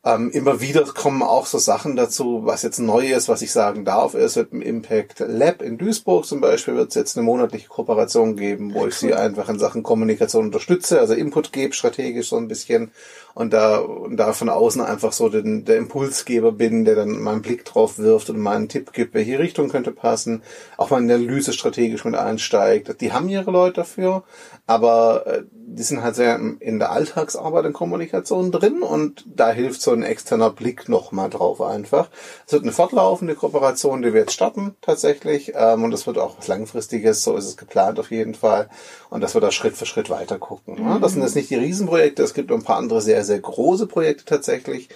Ähm, 0.02 0.30
immer 0.30 0.62
wieder 0.62 0.84
kommen 0.84 1.22
auch 1.22 1.44
so 1.44 1.58
Sachen 1.58 1.94
dazu, 1.94 2.40
was 2.44 2.62
jetzt 2.62 2.78
neu 2.78 3.12
ist, 3.12 3.28
was 3.28 3.42
ich 3.42 3.52
sagen 3.52 3.84
darf, 3.84 4.14
ist 4.14 4.36
mit 4.36 4.50
dem 4.50 4.62
Impact 4.62 5.20
Lab 5.20 5.60
in 5.60 5.76
Duisburg 5.76 6.24
zum 6.24 6.40
Beispiel 6.40 6.74
wird 6.74 6.88
es 6.88 6.94
jetzt 6.94 7.18
eine 7.18 7.26
monatliche 7.26 7.68
Kooperation 7.68 8.34
geben, 8.34 8.72
wo 8.72 8.86
ich 8.86 8.94
sie 8.94 9.12
einfach 9.12 9.50
in 9.50 9.58
Sachen 9.58 9.82
Kommunikation 9.82 10.46
unterstütze, 10.46 11.00
also 11.00 11.12
Input 11.12 11.52
gebe 11.52 11.74
strategisch 11.74 12.30
so 12.30 12.38
ein 12.38 12.48
bisschen 12.48 12.92
und 13.34 13.52
da, 13.52 13.78
und 13.78 14.16
da 14.16 14.32
von 14.32 14.48
außen 14.48 14.82
einfach 14.82 15.12
so 15.12 15.28
den, 15.28 15.64
der 15.64 15.76
Impulsgeber 15.76 16.52
bin, 16.52 16.84
der 16.84 16.94
dann 16.94 17.20
meinen 17.20 17.42
Blick 17.42 17.64
drauf 17.64 17.98
wirft 17.98 18.30
und 18.30 18.38
meinen 18.38 18.68
Tipp 18.68 18.92
gibt, 18.92 19.14
welche 19.14 19.38
Richtung 19.38 19.68
könnte 19.68 19.92
passen, 19.92 20.42
auch 20.76 20.90
mal 20.90 21.00
in 21.00 21.08
der 21.08 21.16
Analyse 21.16 21.52
strategisch 21.52 22.04
mit 22.04 22.14
einsteigt. 22.14 23.00
Die 23.00 23.12
haben 23.12 23.28
ihre 23.28 23.50
Leute 23.50 23.76
dafür, 23.76 24.24
aber 24.66 25.26
äh, 25.26 25.42
die 25.52 25.82
sind 25.82 26.02
halt 26.02 26.16
sehr 26.16 26.38
in 26.58 26.78
der 26.78 26.90
Alltagsarbeit 26.90 27.64
und 27.64 27.72
Kommunikation 27.72 28.50
drin 28.50 28.82
und 28.82 29.24
da 29.26 29.50
hilft 29.52 29.82
so 29.82 29.92
ein 29.92 30.02
externer 30.02 30.50
Blick 30.50 30.88
nochmal 30.88 31.30
drauf 31.30 31.60
einfach. 31.60 32.08
Es 32.46 32.52
wird 32.52 32.64
eine 32.64 32.72
fortlaufende 32.72 33.34
Kooperation, 33.34 34.02
die 34.02 34.12
wir 34.12 34.20
jetzt 34.20 34.32
starten 34.32 34.74
tatsächlich 34.80 35.52
ähm, 35.54 35.84
und 35.84 35.92
das 35.92 36.06
wird 36.06 36.18
auch 36.18 36.38
was 36.38 36.48
Langfristiges, 36.48 37.22
so 37.22 37.36
ist 37.36 37.46
es 37.46 37.56
geplant 37.56 37.98
auf 38.00 38.10
jeden 38.10 38.34
Fall 38.34 38.68
und 39.10 39.22
dass 39.22 39.34
wir 39.34 39.40
da 39.40 39.50
Schritt 39.52 39.76
für 39.76 39.86
Schritt 39.86 40.10
weiter 40.10 40.38
gucken. 40.38 40.82
Mhm. 40.82 41.00
Das 41.00 41.12
sind 41.12 41.22
jetzt 41.22 41.36
nicht 41.36 41.50
die 41.50 41.56
Riesenprojekte, 41.56 42.22
es 42.22 42.34
gibt 42.34 42.50
ein 42.50 42.64
paar 42.64 42.76
andere 42.76 43.00
sehr, 43.00 43.19
sehr 43.24 43.40
große 43.40 43.86
Projekte 43.86 44.24
tatsächlich, 44.24 44.88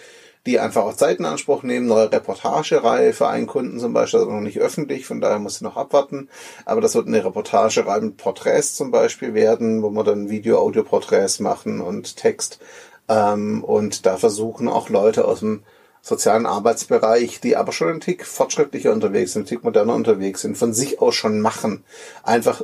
die 0.46 0.60
einfach 0.60 0.84
auch 0.84 0.94
Zeit 0.94 1.18
in 1.18 1.24
Anspruch 1.24 1.62
nehmen. 1.62 1.86
Neue 1.86 2.12
Reportagereihe 2.12 3.12
für 3.12 3.28
einen 3.28 3.46
Kunden 3.46 3.78
zum 3.78 3.92
Beispiel, 3.92 4.20
also 4.20 4.32
noch 4.32 4.40
nicht 4.40 4.58
öffentlich, 4.58 5.06
von 5.06 5.20
daher 5.20 5.38
muss 5.38 5.56
ich 5.56 5.62
noch 5.62 5.76
abwarten. 5.76 6.28
Aber 6.64 6.80
das 6.80 6.94
wird 6.94 7.06
eine 7.06 7.24
Reportagereihe 7.24 8.02
mit 8.02 8.16
Porträts 8.16 8.74
zum 8.74 8.90
Beispiel 8.90 9.34
werden, 9.34 9.82
wo 9.82 9.90
wir 9.90 10.04
dann 10.04 10.28
Video-Audio-Porträts 10.28 11.40
machen 11.40 11.80
und 11.80 12.16
Text. 12.16 12.60
Ähm, 13.08 13.64
und 13.64 14.06
da 14.06 14.16
versuchen 14.16 14.68
auch 14.68 14.88
Leute 14.88 15.24
aus 15.24 15.40
dem 15.40 15.62
sozialen 16.02 16.44
Arbeitsbereich, 16.44 17.40
die 17.40 17.56
aber 17.56 17.72
schon 17.72 17.88
ein 17.88 18.00
Tick 18.00 18.26
fortschrittlicher 18.26 18.92
unterwegs 18.92 19.32
sind, 19.32 19.42
ein 19.42 19.46
Tick 19.46 19.64
moderner 19.64 19.94
unterwegs 19.94 20.42
sind, 20.42 20.58
von 20.58 20.74
sich 20.74 21.00
aus 21.00 21.14
schon 21.14 21.40
machen. 21.40 21.82
Einfach 22.22 22.62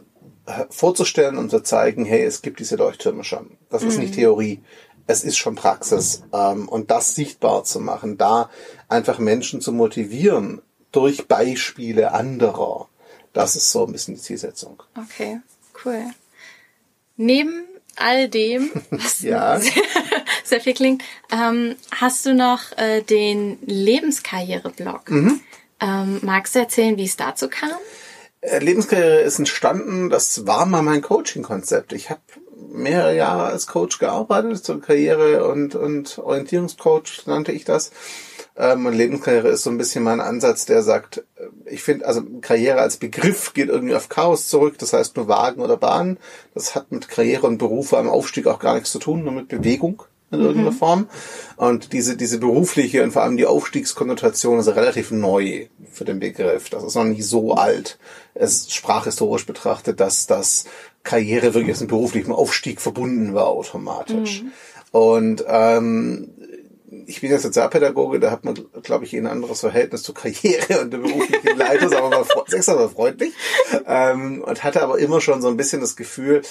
vorzustellen 0.69 1.37
und 1.37 1.51
zu 1.51 1.61
zeigen, 1.63 2.05
hey, 2.05 2.23
es 2.23 2.43
gibt 2.43 2.61
diese 2.61 2.77
Leuchttürme 2.77 3.25
schon. 3.25 3.57
Das 3.71 3.83
mhm. 3.83 3.89
ist 3.89 3.99
nicht 3.99 4.13
mhm. 4.13 4.17
Theorie 4.17 4.61
es 5.11 5.25
ist 5.25 5.37
schon 5.37 5.57
Praxis. 5.57 6.23
Ähm, 6.33 6.69
und 6.69 6.91
das 6.91 7.15
sichtbar 7.15 7.65
zu 7.65 7.81
machen, 7.81 8.17
da 8.17 8.51
einfach 8.89 9.19
Menschen 9.19 9.61
zu 9.61 9.73
motivieren 9.73 10.63
durch 10.93 11.27
Beispiele 11.27 12.13
anderer, 12.13 12.89
das 13.33 13.57
ist 13.57 13.71
so 13.71 13.87
ein 13.87 13.93
bisschen 13.93 14.15
die 14.15 14.21
Zielsetzung. 14.21 14.83
Okay, 14.97 15.41
cool. 15.85 16.05
Neben 17.17 17.65
all 17.97 18.29
dem, 18.29 18.71
was 18.91 19.21
ja. 19.21 19.59
sehr, 19.59 19.73
sehr, 20.45 20.61
viel 20.61 20.75
klingt, 20.75 21.03
ähm, 21.31 21.77
hast 21.93 22.27
du 22.27 22.35
noch 22.35 22.77
äh, 22.77 23.03
den 23.03 23.59
Lebenskarriere-Blog. 23.67 25.11
Mhm. 25.11 25.41
Ähm, 25.81 26.19
magst 26.23 26.55
du 26.55 26.59
erzählen, 26.59 26.97
wie 26.97 27.05
es 27.05 27.17
dazu 27.17 27.49
kam? 27.49 27.71
Äh, 28.41 28.59
Lebenskarriere 28.59 29.21
ist 29.21 29.39
entstanden, 29.39 30.09
das 30.09 30.47
war 30.47 30.67
mal 30.67 30.83
mein 30.83 31.03
Coaching-Konzept. 31.03 31.93
Ich 31.93 32.11
habe 32.11 32.21
mehrere 32.73 33.17
Jahre 33.17 33.45
als 33.45 33.67
Coach 33.67 33.99
gearbeitet, 33.99 34.65
so 34.65 34.79
Karriere- 34.79 35.49
und, 35.49 35.75
und 35.75 36.19
Orientierungscoach 36.19 37.27
nannte 37.27 37.53
ich 37.53 37.65
das. 37.65 37.91
Ähm, 38.57 38.87
und 38.87 38.95
Lebenskarriere 38.95 39.49
ist 39.49 39.63
so 39.63 39.71
ein 39.71 39.79
bisschen 39.79 40.05
mein 40.05 40.21
Ansatz, 40.21 40.67
der 40.67 40.83
sagt, 40.83 41.25
äh, 41.37 41.47
ich 41.67 41.83
finde, 41.83 42.07
also 42.07 42.23
Karriere 42.41 42.81
als 42.81 42.97
Begriff 42.97 43.55
geht 43.55 43.69
irgendwie 43.69 43.95
auf 43.95 44.09
Chaos 44.09 44.49
zurück, 44.49 44.77
das 44.79 44.93
heißt 44.93 45.17
nur 45.17 45.29
Wagen 45.29 45.61
oder 45.63 45.77
Bahn. 45.77 46.19
Das 46.55 46.75
hat 46.75 46.93
mit 46.93 47.09
Karriere 47.09 47.47
und 47.47 47.59
Beruf 47.59 47.95
am 47.95 48.09
Aufstieg 48.09 48.47
auch 48.47 48.59
gar 48.59 48.75
nichts 48.75 48.93
zu 48.93 48.99
tun, 48.99 49.25
nur 49.25 49.33
mit 49.33 49.49
Bewegung 49.49 50.03
in 50.31 50.41
irgendeiner 50.41 50.71
mhm. 50.71 50.77
Form. 50.77 51.09
Und 51.57 51.93
diese, 51.93 52.17
diese 52.17 52.39
berufliche 52.39 53.03
und 53.03 53.13
vor 53.13 53.23
allem 53.23 53.37
die 53.37 53.47
Aufstiegskonnotation 53.47 54.59
ist 54.59 54.69
relativ 54.69 55.11
neu 55.11 55.67
für 55.91 56.05
den 56.05 56.21
Begriff. 56.21 56.71
Das 56.71 56.85
ist 56.85 56.95
noch 56.95 57.05
nicht 57.05 57.27
so 57.27 57.55
alt. 57.55 57.99
Es 58.35 58.73
sprachhistorisch 58.73 59.47
betrachtet, 59.47 60.01
dass 60.01 60.27
das 60.27 60.67
Karriere 61.03 61.55
wirklich 61.55 61.75
aus 61.75 61.81
einem 61.81 61.89
beruflichen 61.89 62.33
Aufstieg 62.33 62.81
verbunden 62.81 63.35
war 63.35 63.47
automatisch. 63.47 64.43
Mhm. 64.43 64.53
Und 64.93 65.45
ähm, 65.47 66.31
ich 67.07 67.21
bin 67.21 67.31
ja 67.31 67.39
Sozialpädagoge, 67.39 68.21
da 68.21 68.31
hat 68.31 68.45
man, 68.45 68.59
glaube 68.83 69.05
ich, 69.05 69.15
ein 69.15 69.27
anderes 69.27 69.61
Verhältnis 69.61 70.03
zur 70.03 70.15
Karriere 70.15 70.81
und 70.81 70.93
der 70.93 70.99
beruflichen 70.99 71.57
Leitung, 71.57 71.91
wir 71.91 72.09
mal, 72.09 72.25
sechs 72.47 72.67
freundlich. 72.67 73.33
Ähm, 73.87 74.43
und 74.43 74.65
hatte 74.65 74.83
aber 74.83 74.99
immer 74.99 75.21
schon 75.21 75.41
so 75.41 75.49
ein 75.49 75.57
bisschen 75.57 75.81
das 75.81 75.97
Gefühl, 75.97 76.43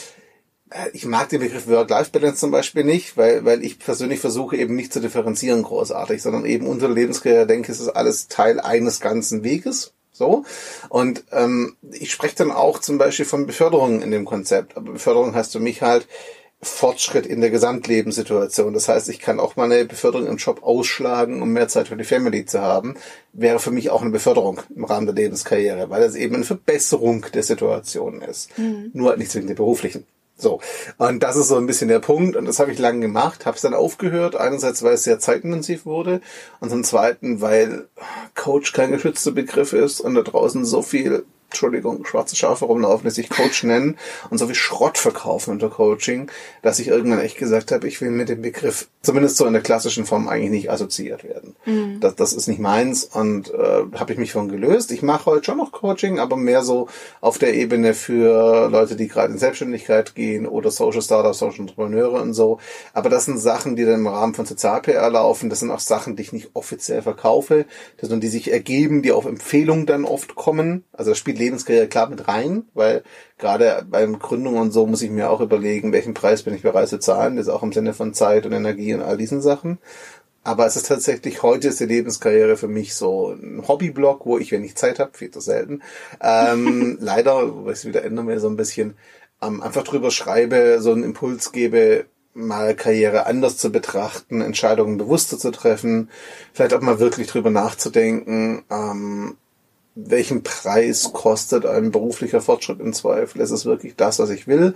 äh, 0.70 0.90
ich 0.94 1.06
mag 1.06 1.30
den 1.30 1.42
Begriff 1.42 1.68
Work-Life-Balance 1.68 2.40
zum 2.40 2.52
Beispiel 2.52 2.84
nicht, 2.84 3.18
weil, 3.18 3.46
weil 3.46 3.64
ich 3.64 3.80
persönlich 3.80 4.20
versuche 4.20 4.56
eben 4.58 4.76
nicht 4.76 4.94
zu 4.94 5.00
differenzieren 5.00 5.64
großartig, 5.64 6.22
sondern 6.22 6.46
eben 6.46 6.68
unter 6.68 6.90
Lebenskarriere 6.90 7.48
denke, 7.48 7.72
es 7.72 7.80
ist 7.80 7.90
alles 7.90 8.28
Teil 8.28 8.60
eines 8.60 9.00
ganzen 9.00 9.44
Weges. 9.44 9.94
So. 10.20 10.44
Und 10.90 11.24
ähm, 11.32 11.78
ich 11.92 12.12
spreche 12.12 12.36
dann 12.36 12.52
auch 12.52 12.80
zum 12.80 12.98
Beispiel 12.98 13.26
von 13.26 13.48
Beförderung 13.48 14.02
in 14.02 14.12
dem 14.12 14.26
Konzept. 14.26 14.76
Aber 14.76 14.92
Beförderung 14.92 15.34
heißt 15.34 15.54
für 15.54 15.62
mich 15.62 15.82
halt 15.82 16.08
Fortschritt 16.62 17.26
in 17.26 17.40
der 17.40 17.52
Gesamtlebenssituation. 17.52 18.74
Das 18.74 18.90
heißt, 18.90 19.08
ich 19.08 19.20
kann 19.20 19.40
auch 19.40 19.56
meine 19.56 19.86
Beförderung 19.86 20.28
im 20.28 20.36
Job 20.36 20.62
ausschlagen, 20.62 21.42
um 21.42 21.54
mehr 21.54 21.70
Zeit 21.70 21.88
für 21.88 21.96
die 21.96 22.04
Family 22.04 22.46
zu 22.46 22.60
haben. 22.60 22.96
Wäre 23.32 23.60
für 23.60 23.72
mich 23.72 23.92
auch 23.92 24.02
eine 24.02 24.12
Beförderung 24.12 24.60
im 24.76 24.84
Rahmen 24.84 25.06
der 25.06 25.16
Lebenskarriere, 25.16 25.90
weil 25.90 26.04
es 26.04 26.16
eben 26.16 26.36
eine 26.36 26.44
Verbesserung 26.44 27.26
der 27.34 27.44
Situation 27.44 28.22
ist. 28.22 28.58
Mhm. 28.58 28.92
Nur 28.92 29.16
nicht 29.16 29.32
zwingend 29.32 29.52
der 29.52 29.56
beruflichen. 29.56 30.06
So. 30.40 30.62
Und 30.98 31.22
das 31.22 31.36
ist 31.36 31.50
so 31.50 31.58
ein 31.58 31.66
bisschen 31.66 31.90
der 31.90 32.00
Punkt. 32.00 32.36
Und 32.36 32.46
das 32.46 32.60
habe 32.60 32.72
ich 32.72 32.80
lange 32.80 33.02
gemacht, 33.02 33.46
habe 33.46 33.56
es 33.56 33.62
dann 33.62 33.74
aufgehört. 33.74 34.36
Einerseits, 34.36 34.84
weil 34.84 34.94
es 34.94 35.04
sehr 35.04 35.20
zeitintensiv 35.20 35.86
wurde. 35.86 36.22
Und 36.60 36.70
zum 36.70 36.84
Zweiten, 36.84 37.42
weil 37.42 37.88
Coach 38.36 38.74
kein 38.74 38.92
geschützter 38.92 39.32
Begriff 39.32 39.74
ist 39.74 40.00
und 40.00 40.16
da 40.16 40.22
draußen 40.22 40.66
so 40.66 40.82
viel 40.82 41.26
Entschuldigung, 41.50 42.06
schwarze 42.06 42.36
Schafe 42.36 42.66
rumlaufen, 42.66 43.06
die 43.06 43.14
sich 43.14 43.30
Coach 43.30 43.64
nennen 43.64 43.98
und 44.30 44.38
so 44.38 44.46
viel 44.46 44.56
Schrott 44.56 45.00
verkaufen 45.00 45.52
unter 45.52 45.70
Coaching, 45.70 46.30
dass 46.62 46.78
ich 46.78 46.88
irgendwann 46.88 47.20
echt 47.20 47.38
gesagt 47.38 47.72
habe, 47.72 47.88
ich 47.88 48.00
will 48.02 48.12
mit 48.12 48.30
dem 48.30 48.44
Begriff, 48.44 48.88
zumindest 49.02 49.38
so 49.38 49.46
in 49.46 49.54
der 49.54 49.64
klassischen 49.64 50.06
Form, 50.06 50.28
eigentlich 50.28 50.52
nicht 50.52 50.72
assoziiert 50.72 51.24
werden. 51.24 51.56
Mhm. 51.66 52.00
Das, 52.02 52.16
das 52.16 52.34
ist 52.34 52.48
nicht 52.48 52.60
meins 52.60 53.04
und 53.04 53.52
äh, 53.52 53.84
habe 53.96 54.14
ich 54.14 54.20
mich 54.20 54.32
von 54.34 54.48
gelöst. 54.48 54.92
Ich 54.92 55.02
mache 55.02 55.26
heute 55.26 55.46
schon 55.46 55.58
noch 55.58 55.72
Coaching, 55.72 56.20
aber 56.20 56.38
mehr 56.38 56.62
so 56.62 56.88
auf 57.20 57.40
der 57.40 57.56
Ebene 57.56 57.96
für 57.96 58.70
Leute, 58.70 58.96
die 58.96 59.08
gerade 59.08 59.34
in 59.34 59.40
Selbstständigkeit 59.40 60.14
gehen 60.14 60.46
oder 60.46 60.70
Social 60.70 61.02
Startups, 61.02 61.40
Social 61.40 61.62
Entrepreneure 61.62 62.22
und 62.22 62.36
so. 62.36 62.60
Aber 62.94 63.10
das 63.10 63.26
sind 63.26 63.40
Sachen, 63.40 63.76
die 63.76 63.86
dann 63.86 64.02
im 64.02 64.08
Rahmen 64.08 64.36
von 64.36 64.46
Sozial-PR 64.46 65.10
laufen. 65.10 65.50
Das 65.50 65.62
sind 65.62 65.72
auch 65.72 65.80
Sachen, 65.80 66.16
die 66.16 66.22
ich 66.22 66.34
nicht 66.34 66.52
offiziell 66.54 67.02
verkaufe, 67.02 67.66
sondern 68.00 68.22
die 68.22 68.28
sich 68.28 68.52
ergeben, 68.52 69.02
die 69.02 69.12
auf 69.12 69.26
Empfehlung 69.26 69.88
dann 69.88 70.06
oft 70.06 70.36
kommen. 70.36 70.84
Also 70.94 71.12
das 71.12 71.18
spielt 71.18 71.39
Lebenskarriere 71.40 71.88
klar 71.88 72.10
mit 72.10 72.28
rein, 72.28 72.66
weil 72.74 73.04
gerade 73.38 73.86
beim 73.90 74.20
Gründung 74.20 74.58
und 74.58 74.72
so 74.72 74.86
muss 74.86 75.02
ich 75.02 75.10
mir 75.10 75.30
auch 75.30 75.42
überlegen, 75.42 75.92
welchen 75.92 76.14
Preis 76.14 76.44
bin 76.44 76.54
ich 76.54 76.62
bereit 76.62 76.90
zu 76.90 77.00
zahlen. 77.00 77.38
Das 77.38 77.48
ist 77.48 77.54
auch 77.54 77.64
im 77.64 77.74
Sinne 77.74 77.94
von 77.94 78.14
Zeit 78.14 78.46
und 78.46 78.52
Energie 78.52 78.94
und 78.94 79.02
all 79.02 79.18
diesen 79.18 79.42
Sachen. 79.42 79.80
Aber 80.44 80.66
es 80.66 80.76
ist 80.76 80.88
tatsächlich, 80.88 81.44
heute 81.44 81.68
ist 81.68 81.80
die 81.80 81.86
Lebenskarriere 81.86 82.56
für 82.58 82.68
mich 82.68 82.96
so 82.96 83.32
ein 83.32 83.68
Hobbyblog, 83.68 84.26
wo 84.26 84.38
ich, 84.38 84.52
wenn 84.52 84.64
ich 84.64 84.76
Zeit 84.76 85.00
habe, 85.00 85.18
viel 85.18 85.32
zu 85.32 85.42
selten, 85.42 85.82
ähm, 86.22 86.98
leider, 87.02 87.66
weil 87.66 87.74
ich 87.74 87.80
es 87.80 87.86
wieder 87.86 88.04
ändern 88.04 88.28
will, 88.28 88.40
so 88.40 88.48
ein 88.48 88.56
bisschen, 88.56 88.96
ähm, 89.42 89.62
einfach 89.62 89.84
drüber 89.84 90.12
schreibe, 90.12 90.78
so 90.82 90.92
einen 90.92 91.04
Impuls 91.04 91.52
gebe, 91.52 92.06
mal 92.34 92.76
Karriere 92.76 93.26
anders 93.26 93.58
zu 93.58 93.72
betrachten, 93.72 94.42
Entscheidungen 94.42 94.98
bewusster 94.98 95.38
zu 95.38 95.52
treffen, 95.52 96.10
vielleicht 96.54 96.74
auch 96.74 96.82
mal 96.82 97.00
wirklich 97.00 97.28
drüber 97.28 97.50
nachzudenken, 97.50 98.64
ähm, 98.70 99.38
welchen 100.06 100.44
Preis 100.44 101.12
kostet 101.14 101.66
ein 101.66 101.92
beruflicher 101.92 102.42
Fortschritt 102.42 102.80
im 102.80 102.94
Zweifel? 102.94 103.42
Ist 103.42 103.52
es 103.52 103.66
wirklich 103.66 103.96
das, 103.96 104.20
was 104.20 104.30
ich 104.30 104.48
will? 104.48 104.74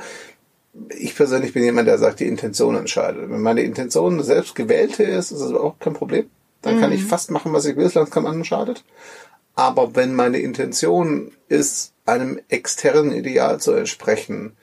Ich 0.90 1.16
persönlich 1.16 1.54
bin 1.54 1.64
jemand, 1.64 1.88
der 1.88 1.98
sagt, 1.98 2.20
die 2.20 2.28
Intention 2.28 2.76
entscheidet. 2.76 3.30
Wenn 3.30 3.42
meine 3.42 3.62
Intention 3.62 4.14
eine 4.14 4.24
selbst 4.24 4.56
gewählte 4.56 5.04
ist, 5.04 5.32
ist 5.32 5.42
das 5.42 5.52
überhaupt 5.52 5.80
kein 5.80 5.94
Problem. 5.94 6.30
Dann 6.62 6.78
mhm. 6.78 6.82
kann 6.82 6.92
ich 6.92 7.04
fast 7.04 7.32
machen, 7.32 7.54
was 7.54 7.66
ich 7.66 7.76
will, 7.76 7.90
solange 7.90 8.08
es 8.08 8.14
keinem 8.14 8.26
anderen 8.26 8.46
schadet. 8.46 8.84
Aber 9.56 9.96
wenn 9.96 10.16
meine 10.16 10.40
Intention 10.40 11.32
ist, 11.48 11.94
einem 12.06 12.40
externen 12.50 13.14
Ideal 13.14 13.60
zu 13.60 13.72
entsprechen, 13.74 14.58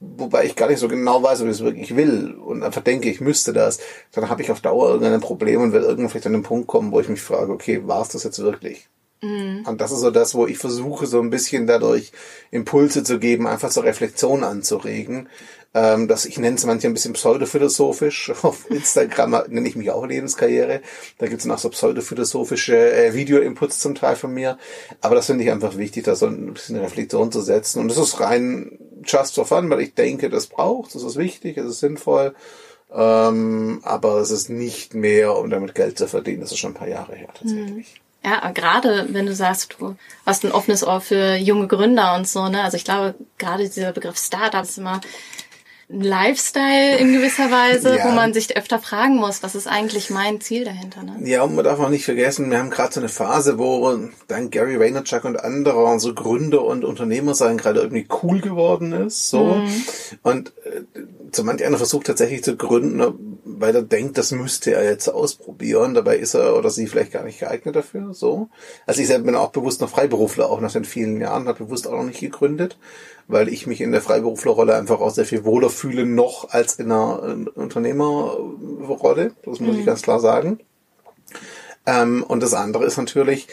wobei 0.00 0.44
ich 0.44 0.54
gar 0.54 0.68
nicht 0.68 0.80
so 0.80 0.88
genau 0.88 1.22
weiß, 1.22 1.40
ob 1.40 1.46
ich 1.46 1.54
es 1.54 1.64
wirklich 1.64 1.96
will 1.96 2.34
und 2.34 2.62
einfach 2.62 2.82
denke, 2.82 3.08
ich 3.08 3.20
müsste 3.20 3.52
das, 3.52 3.80
dann 4.12 4.28
habe 4.28 4.42
ich 4.42 4.50
auf 4.50 4.60
Dauer 4.60 4.90
irgendein 4.90 5.20
Problem 5.20 5.62
und 5.62 5.72
werde 5.72 5.86
irgendwann 5.86 6.10
vielleicht 6.10 6.26
an 6.26 6.34
den 6.34 6.42
Punkt 6.42 6.66
kommen, 6.66 6.92
wo 6.92 7.00
ich 7.00 7.08
mich 7.08 7.22
frage, 7.22 7.52
okay, 7.52 7.86
war 7.86 8.02
es 8.02 8.08
das 8.08 8.24
jetzt 8.24 8.38
wirklich? 8.38 8.88
Mhm. 9.24 9.64
Und 9.66 9.80
das 9.80 9.90
ist 9.90 10.00
so 10.00 10.10
das, 10.10 10.34
wo 10.34 10.46
ich 10.46 10.58
versuche, 10.58 11.06
so 11.06 11.20
ein 11.20 11.30
bisschen 11.30 11.66
dadurch 11.66 12.12
Impulse 12.50 13.02
zu 13.02 13.18
geben, 13.18 13.46
einfach 13.46 13.70
zur 13.70 13.84
Reflexion 13.84 14.44
anzuregen. 14.44 15.28
Ähm, 15.76 16.06
dass 16.06 16.24
ich 16.24 16.38
nenne 16.38 16.54
es 16.54 16.64
manchmal 16.64 16.90
ein 16.90 16.94
bisschen 16.94 17.14
pseudophilosophisch. 17.14 18.30
Auf 18.42 18.70
Instagram 18.70 19.42
nenne 19.48 19.68
ich 19.68 19.74
mich 19.74 19.90
auch 19.90 20.06
Lebenskarriere. 20.06 20.82
Da 21.18 21.26
gibt 21.26 21.40
es 21.40 21.46
noch 21.46 21.58
so 21.58 21.68
pseudophilosophische 21.68 22.76
äh, 22.76 23.14
Video-Inputs 23.14 23.80
zum 23.80 23.96
Teil 23.96 24.14
von 24.14 24.32
mir. 24.32 24.56
Aber 25.00 25.16
das 25.16 25.26
finde 25.26 25.42
ich 25.42 25.50
einfach 25.50 25.76
wichtig, 25.76 26.04
da 26.04 26.14
so 26.14 26.26
ein 26.26 26.52
bisschen 26.52 26.76
Reflexion 26.76 27.32
zu 27.32 27.40
setzen. 27.40 27.80
Und 27.80 27.88
das 27.88 27.98
ist 27.98 28.20
rein 28.20 28.78
just 29.04 29.34
for 29.34 29.46
fun, 29.46 29.68
weil 29.68 29.80
ich 29.80 29.94
denke, 29.94 30.30
das 30.30 30.46
braucht, 30.46 30.94
das 30.94 31.02
ist 31.02 31.16
wichtig, 31.16 31.58
es 31.58 31.66
ist 31.66 31.80
sinnvoll. 31.80 32.34
Ähm, 32.92 33.80
aber 33.82 34.18
es 34.18 34.30
ist 34.30 34.50
nicht 34.50 34.94
mehr, 34.94 35.36
um 35.36 35.50
damit 35.50 35.74
Geld 35.74 35.98
zu 35.98 36.06
verdienen. 36.06 36.42
Das 36.42 36.52
ist 36.52 36.58
schon 36.58 36.70
ein 36.70 36.78
paar 36.78 36.88
Jahre 36.88 37.16
her 37.16 37.30
tatsächlich. 37.34 38.00
Ja, 38.24 38.50
gerade 38.52 39.06
wenn 39.10 39.26
du 39.26 39.34
sagst, 39.34 39.76
du 39.78 39.96
hast 40.24 40.44
ein 40.44 40.52
offenes 40.52 40.82
Ohr 40.82 41.00
für 41.00 41.36
junge 41.36 41.68
Gründer 41.68 42.14
und 42.16 42.26
so, 42.26 42.48
ne? 42.48 42.62
Also 42.62 42.76
ich 42.76 42.84
glaube, 42.84 43.14
gerade 43.36 43.64
dieser 43.68 43.92
Begriff 43.92 44.16
Startup 44.16 44.62
ist 44.62 44.78
immer 44.78 45.00
ein 45.90 46.00
Lifestyle 46.00 46.96
in 46.96 47.12
gewisser 47.12 47.50
Weise, 47.50 47.98
ja. 47.98 48.04
wo 48.06 48.12
man 48.12 48.32
sich 48.32 48.56
öfter 48.56 48.78
fragen 48.78 49.16
muss, 49.16 49.42
was 49.42 49.54
ist 49.54 49.66
eigentlich 49.66 50.08
mein 50.08 50.40
Ziel 50.40 50.64
dahinter? 50.64 51.02
Ne? 51.02 51.16
Ja, 51.28 51.42
und 51.42 51.54
man 51.54 51.64
darf 51.64 51.78
auch 51.78 51.90
nicht 51.90 52.06
vergessen, 52.06 52.50
wir 52.50 52.58
haben 52.58 52.70
gerade 52.70 52.94
so 52.94 53.00
eine 53.00 53.10
Phase, 53.10 53.58
wo 53.58 53.98
dann 54.26 54.50
Gary 54.50 54.80
Vaynerchuk 54.80 55.24
und 55.24 55.44
andere, 55.44 56.00
so 56.00 56.14
Gründer 56.14 56.64
und 56.64 56.84
Unternehmer 56.84 57.34
sein, 57.34 57.58
gerade 57.58 57.80
irgendwie 57.80 58.06
cool 58.22 58.40
geworden 58.40 58.92
ist. 58.92 59.28
So. 59.28 59.44
Mhm. 59.44 59.84
Und 60.22 60.52
äh, 60.64 60.82
so 61.32 61.44
manch 61.44 61.62
einer 61.64 61.76
versucht 61.76 62.06
tatsächlich 62.06 62.42
zu 62.42 62.56
gründen, 62.56 63.33
weil 63.64 63.74
er 63.74 63.82
denkt, 63.82 64.18
das 64.18 64.30
müsste 64.30 64.74
er 64.74 64.84
jetzt 64.84 65.08
ausprobieren. 65.08 65.94
Dabei 65.94 66.18
ist 66.18 66.34
er 66.34 66.54
oder 66.54 66.68
sie 66.68 66.86
vielleicht 66.86 67.12
gar 67.12 67.24
nicht 67.24 67.40
geeignet 67.40 67.74
dafür. 67.74 68.12
So. 68.12 68.50
Also 68.84 69.00
ich 69.00 69.06
selbst 69.06 69.24
bin 69.24 69.34
auch 69.34 69.52
bewusst 69.52 69.80
noch 69.80 69.88
Freiberufler, 69.88 70.50
auch 70.50 70.60
nach 70.60 70.72
den 70.72 70.84
vielen 70.84 71.18
Jahren, 71.18 71.48
habe 71.48 71.64
bewusst 71.64 71.88
auch 71.88 71.92
noch 71.92 72.04
nicht 72.04 72.20
gegründet 72.20 72.76
weil 73.26 73.48
ich 73.48 73.66
mich 73.66 73.80
in 73.80 73.90
der 73.90 74.02
Freiberuflerrolle 74.02 74.74
einfach 74.74 75.00
auch 75.00 75.08
sehr 75.08 75.24
viel 75.24 75.44
wohler 75.44 75.70
fühle 75.70 76.04
noch 76.04 76.50
als 76.50 76.74
in 76.74 76.92
einer 76.92 77.22
Unternehmerrolle. 77.54 79.32
Das 79.44 79.60
muss 79.60 79.74
mhm. 79.74 79.80
ich 79.80 79.86
ganz 79.86 80.02
klar 80.02 80.20
sagen. 80.20 80.60
Ähm, 81.86 82.22
und 82.22 82.42
das 82.42 82.52
andere 82.52 82.84
ist 82.84 82.98
natürlich, 82.98 83.48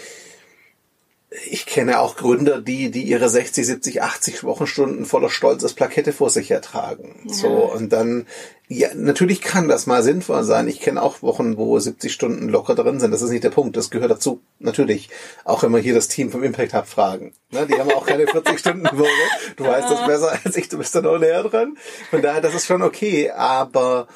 ich 1.50 1.66
kenne 1.66 2.02
auch 2.02 2.18
Gründer, 2.18 2.60
die, 2.60 2.92
die 2.92 3.04
ihre 3.04 3.30
60, 3.30 3.66
70, 3.66 4.02
80 4.02 4.44
Wochenstunden 4.44 5.06
voller 5.06 5.30
Stolz 5.30 5.64
als 5.64 5.74
Plakette 5.74 6.12
vor 6.12 6.30
sich 6.30 6.50
hertragen. 6.50 7.22
Ja. 7.26 7.34
So, 7.34 7.48
und 7.48 7.94
dann, 7.94 8.28
ja, 8.68 8.90
natürlich 8.96 9.40
kann 9.40 9.70
das 9.70 9.86
mal 9.86 10.04
sinnvoll 10.04 10.44
sein. 10.44 10.68
Ich 10.68 10.82
kenne 10.82 11.02
auch 11.02 11.22
Wochen, 11.22 11.56
wo 11.56 11.80
70 11.80 12.12
Stunden 12.12 12.50
locker 12.50 12.76
drin 12.76 13.00
sind. 13.00 13.12
Das 13.12 13.22
ist 13.22 13.30
nicht 13.30 13.46
der 13.46 13.50
Punkt. 13.50 13.78
Das 13.78 13.90
gehört 13.90 14.12
dazu. 14.12 14.42
Natürlich. 14.60 15.10
Auch 15.46 15.64
wenn 15.64 15.72
wir 15.72 15.80
hier 15.80 15.94
das 15.94 16.10
Team 16.10 16.32
vom 16.32 16.44
Impact 16.44 16.74
Hub 16.74 16.88
fragen. 16.88 17.32
Ne, 17.50 17.66
die 17.66 17.80
haben 17.80 17.92
auch 17.92 18.06
keine 18.06 18.28
40 18.28 18.60
Stunden 18.60 18.84
Woche. 18.98 19.10
Du 19.56 19.64
weißt 19.64 19.90
das 19.90 20.06
besser 20.06 20.38
als 20.44 20.58
ich. 20.58 20.68
Du 20.68 20.80
bist 20.80 20.94
da 20.96 21.02
noch 21.02 21.18
näher 21.18 21.44
dran. 21.44 21.78
Von 22.10 22.22
daher, 22.22 22.42
das 22.42 22.56
ist 22.56 22.66
schon 22.66 22.82
okay. 22.82 23.32
Aber 23.32 24.10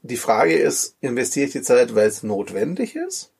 die 0.00 0.16
Frage 0.16 0.56
ist, 0.56 0.96
investiere 1.02 1.46
ich 1.46 1.52
die 1.52 1.62
Zeit, 1.62 1.94
weil 1.94 2.08
es 2.08 2.22
notwendig 2.22 2.96
ist? 2.96 3.30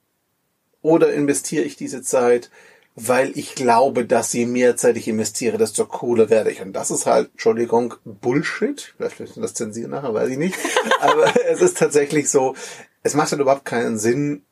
Oder 0.83 1.15
investiere 1.15 1.65
ich 1.65 1.77
diese 1.77 2.03
Zeit, 2.03 2.51
weil 2.97 3.37
ich 3.39 3.55
glaube, 3.55 4.07
dass 4.07 4.33
je 4.33 4.47
mehr 4.47 4.77
Zeit 4.77 4.97
ich 4.97 5.07
investiere, 5.07 5.59
desto 5.59 5.85
cooler 5.85 6.31
werde 6.31 6.51
ich. 6.51 6.63
Und 6.63 6.73
das 6.73 6.91
ist 6.91 7.05
halt, 7.05 7.31
Entschuldigung, 7.33 7.95
Bullshit. 8.05 8.95
Vielleicht 8.97 9.21
müssen 9.21 9.37
wir 9.37 9.43
das 9.43 9.53
zensieren 9.53 9.91
nachher, 9.91 10.15
weiß 10.15 10.31
ich 10.31 10.39
nicht. 10.39 10.57
Aber 11.01 11.31
es 11.47 11.61
ist 11.61 11.77
tatsächlich 11.77 12.31
so, 12.31 12.57
es 13.03 13.15
macht 13.15 13.31
halt 13.31 13.43
überhaupt 13.43 13.67
keinen 13.67 13.99
Sinn, 13.99 14.47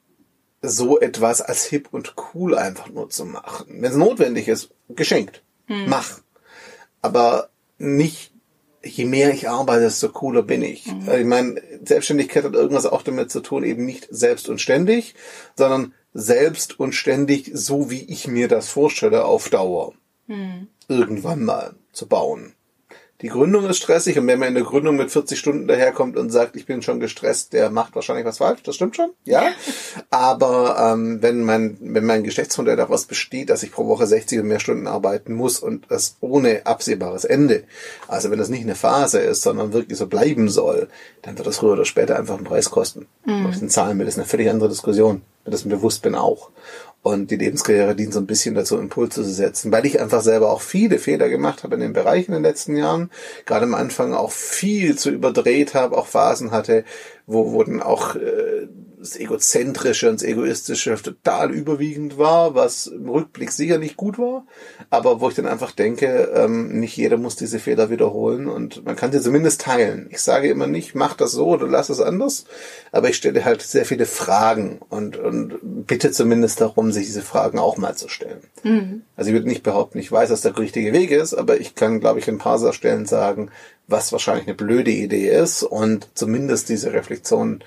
so 0.60 1.00
etwas 1.00 1.40
als 1.40 1.64
hip 1.64 1.88
und 1.90 2.14
cool 2.34 2.54
einfach 2.54 2.90
nur 2.90 3.08
zu 3.08 3.24
machen. 3.24 3.66
Wenn 3.80 3.90
es 3.90 3.96
notwendig 3.96 4.46
ist, 4.48 4.70
geschenkt. 4.90 5.42
Hm. 5.66 5.88
Mach. 5.88 6.20
Aber 7.00 7.48
nicht, 7.78 8.33
je 8.84 9.04
mehr 9.04 9.32
ich 9.32 9.48
arbeite, 9.48 9.82
desto 9.82 10.08
cooler 10.10 10.42
bin 10.42 10.62
ich. 10.62 10.86
Mhm. 10.86 11.10
Ich 11.18 11.26
meine, 11.26 11.62
Selbstständigkeit 11.84 12.44
hat 12.44 12.54
irgendwas 12.54 12.86
auch 12.86 13.02
damit 13.02 13.30
zu 13.30 13.40
tun, 13.40 13.64
eben 13.64 13.84
nicht 13.84 14.08
selbst 14.10 14.48
und 14.48 14.60
ständig, 14.60 15.14
sondern 15.56 15.94
selbst 16.12 16.78
und 16.78 16.94
ständig, 16.94 17.50
so 17.52 17.90
wie 17.90 18.02
ich 18.02 18.28
mir 18.28 18.48
das 18.48 18.68
vorstelle, 18.68 19.24
auf 19.24 19.50
Dauer. 19.50 19.92
Hm. 20.28 20.68
Irgendwann 20.88 21.44
mal 21.44 21.74
zu 21.92 22.06
bauen. 22.06 22.54
Die 23.20 23.28
Gründung 23.28 23.64
ist 23.66 23.76
stressig 23.76 24.18
und 24.18 24.26
wenn 24.26 24.40
man 24.40 24.48
in 24.48 24.54
der 24.54 24.64
Gründung 24.64 24.96
mit 24.96 25.10
40 25.10 25.38
Stunden 25.38 25.68
daherkommt 25.68 26.16
und 26.16 26.30
sagt, 26.30 26.56
ich 26.56 26.66
bin 26.66 26.82
schon 26.82 26.98
gestresst, 26.98 27.52
der 27.52 27.70
macht 27.70 27.94
wahrscheinlich 27.94 28.26
was 28.26 28.38
falsch. 28.38 28.62
Das 28.64 28.74
stimmt 28.74 28.96
schon, 28.96 29.10
ja. 29.24 29.52
Aber 30.10 30.76
ähm, 30.78 31.22
wenn 31.22 31.44
mein 31.44 31.76
wenn 31.80 32.04
mein 32.04 32.24
Geschäftsmodell 32.24 32.76
daraus 32.76 33.04
besteht, 33.04 33.50
dass 33.50 33.62
ich 33.62 33.70
pro 33.70 33.86
Woche 33.86 34.08
60 34.08 34.40
und 34.40 34.48
mehr 34.48 34.58
Stunden 34.58 34.88
arbeiten 34.88 35.34
muss 35.34 35.60
und 35.60 35.86
das 35.90 36.16
ohne 36.20 36.66
absehbares 36.66 37.24
Ende, 37.24 37.64
also 38.08 38.32
wenn 38.32 38.38
das 38.38 38.48
nicht 38.48 38.62
eine 38.62 38.74
Phase 38.74 39.20
ist, 39.20 39.42
sondern 39.42 39.72
wirklich 39.72 39.96
so 39.96 40.08
bleiben 40.08 40.48
soll, 40.48 40.88
dann 41.22 41.38
wird 41.38 41.46
das 41.46 41.58
früher 41.58 41.74
oder 41.74 41.84
später 41.84 42.18
einfach 42.18 42.36
einen 42.36 42.44
Preis 42.44 42.70
kosten. 42.70 43.06
Mhm. 43.24 43.46
Ob 43.46 43.52
ich 43.52 43.60
den 43.60 43.70
zahlen 43.70 43.98
will, 43.98 44.08
ist 44.08 44.18
eine 44.18 44.26
völlig 44.26 44.50
andere 44.50 44.68
Diskussion. 44.68 45.22
Wenn 45.44 45.52
das 45.52 45.64
mir 45.64 45.76
bewusst 45.76 46.02
bin 46.02 46.14
auch. 46.14 46.50
Und 47.04 47.30
die 47.30 47.36
Lebenskarriere 47.36 47.94
dient 47.94 48.14
so 48.14 48.18
ein 48.18 48.26
bisschen 48.26 48.54
dazu, 48.54 48.78
Impulse 48.78 49.22
zu 49.22 49.24
setzen, 49.24 49.70
weil 49.70 49.84
ich 49.84 50.00
einfach 50.00 50.22
selber 50.22 50.50
auch 50.50 50.62
viele 50.62 50.98
Fehler 50.98 51.28
gemacht 51.28 51.62
habe 51.62 51.74
in 51.74 51.82
dem 51.82 51.92
Bereich 51.92 52.28
in 52.28 52.32
den 52.32 52.42
letzten 52.42 52.78
Jahren. 52.78 53.10
Gerade 53.44 53.66
am 53.66 53.74
Anfang 53.74 54.14
auch 54.14 54.32
viel 54.32 54.96
zu 54.96 55.10
überdreht 55.10 55.74
habe, 55.74 55.98
auch 55.98 56.06
Phasen 56.06 56.50
hatte, 56.50 56.82
wo, 57.26 57.62
dann 57.62 57.82
auch 57.82 58.16
äh, 58.16 58.68
das 59.04 59.16
Egozentrische 59.16 60.08
und 60.08 60.20
das 60.20 60.28
Egoistische 60.28 60.94
total 61.00 61.52
überwiegend 61.52 62.16
war, 62.16 62.54
was 62.54 62.86
im 62.86 63.08
Rückblick 63.08 63.50
sicher 63.50 63.78
nicht 63.78 63.96
gut 63.96 64.18
war, 64.18 64.46
aber 64.90 65.20
wo 65.20 65.28
ich 65.28 65.34
dann 65.34 65.46
einfach 65.46 65.72
denke, 65.72 66.32
ähm, 66.34 66.80
nicht 66.80 66.96
jeder 66.96 67.18
muss 67.18 67.36
diese 67.36 67.58
Fehler 67.58 67.90
wiederholen 67.90 68.48
und 68.48 68.84
man 68.84 68.96
kann 68.96 69.12
sie 69.12 69.20
zumindest 69.20 69.60
teilen. 69.60 70.08
Ich 70.10 70.20
sage 70.20 70.48
immer 70.48 70.66
nicht, 70.66 70.94
mach 70.94 71.14
das 71.14 71.32
so 71.32 71.48
oder 71.48 71.68
lass 71.68 71.90
es 71.90 72.00
anders, 72.00 72.46
aber 72.92 73.10
ich 73.10 73.16
stelle 73.16 73.44
halt 73.44 73.60
sehr 73.62 73.84
viele 73.84 74.06
Fragen 74.06 74.80
und, 74.88 75.16
und 75.16 75.58
bitte 75.86 76.10
zumindest 76.10 76.60
darum, 76.60 76.90
sich 76.90 77.06
diese 77.06 77.22
Fragen 77.22 77.58
auch 77.58 77.76
mal 77.76 77.94
zu 77.94 78.08
stellen. 78.08 78.40
Mhm. 78.62 79.02
Also 79.16 79.28
ich 79.28 79.34
würde 79.34 79.48
nicht 79.48 79.62
behaupten, 79.62 79.98
ich 79.98 80.10
weiß, 80.10 80.30
was 80.30 80.40
der 80.40 80.58
richtige 80.58 80.92
Weg 80.92 81.10
ist, 81.10 81.34
aber 81.34 81.60
ich 81.60 81.74
kann, 81.74 82.00
glaube 82.00 82.20
ich, 82.20 82.28
in 82.28 82.36
ein 82.36 82.38
paar 82.38 82.54
Stellen 82.72 83.04
sagen, 83.04 83.50
was 83.86 84.12
wahrscheinlich 84.12 84.46
eine 84.46 84.54
blöde 84.54 84.90
Idee 84.90 85.28
ist 85.28 85.62
und 85.62 86.08
zumindest 86.14 86.70
diese 86.70 86.92
Reflexion 86.92 87.62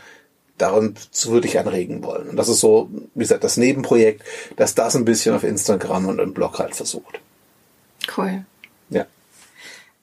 daran 0.57 0.95
würde 1.25 1.47
ich 1.47 1.59
anregen 1.59 2.03
wollen. 2.03 2.29
Und 2.29 2.35
das 2.35 2.49
ist 2.49 2.59
so, 2.59 2.89
wie 3.13 3.19
gesagt, 3.19 3.43
das 3.43 3.57
Nebenprojekt, 3.57 4.23
dass 4.55 4.75
das 4.75 4.95
ein 4.95 5.05
bisschen 5.05 5.35
auf 5.35 5.43
Instagram 5.43 6.07
und 6.07 6.19
im 6.19 6.33
Blog 6.33 6.59
halt 6.59 6.75
versucht. 6.75 7.19
Cool. 8.15 8.45
Ja. 8.89 9.05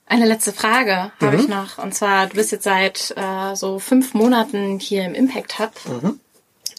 Eine 0.07 0.25
letzte 0.25 0.53
Frage 0.53 1.11
mhm. 1.19 1.25
habe 1.25 1.35
ich 1.37 1.47
noch. 1.47 1.77
Und 1.77 1.93
zwar, 1.93 2.27
du 2.27 2.35
bist 2.35 2.51
jetzt 2.51 2.63
seit 2.63 3.13
äh, 3.17 3.55
so 3.55 3.79
fünf 3.79 4.13
Monaten 4.13 4.79
hier 4.79 5.05
im 5.05 5.15
Impact 5.15 5.59
Hub. 5.59 5.71
Mhm. 5.85 6.19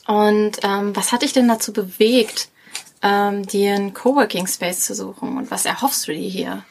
Und 0.06 0.58
ähm, 0.62 0.94
was 0.94 1.12
hat 1.12 1.22
dich 1.22 1.32
denn 1.32 1.48
dazu 1.48 1.72
bewegt, 1.72 2.48
ähm, 3.02 3.46
dir 3.46 3.74
einen 3.74 3.92
Coworking 3.92 4.46
Space 4.46 4.80
zu 4.80 4.94
suchen? 4.94 5.36
Und 5.36 5.50
was 5.50 5.64
erhoffst 5.64 6.06
du 6.06 6.12
dir 6.12 6.28
hier? 6.28 6.64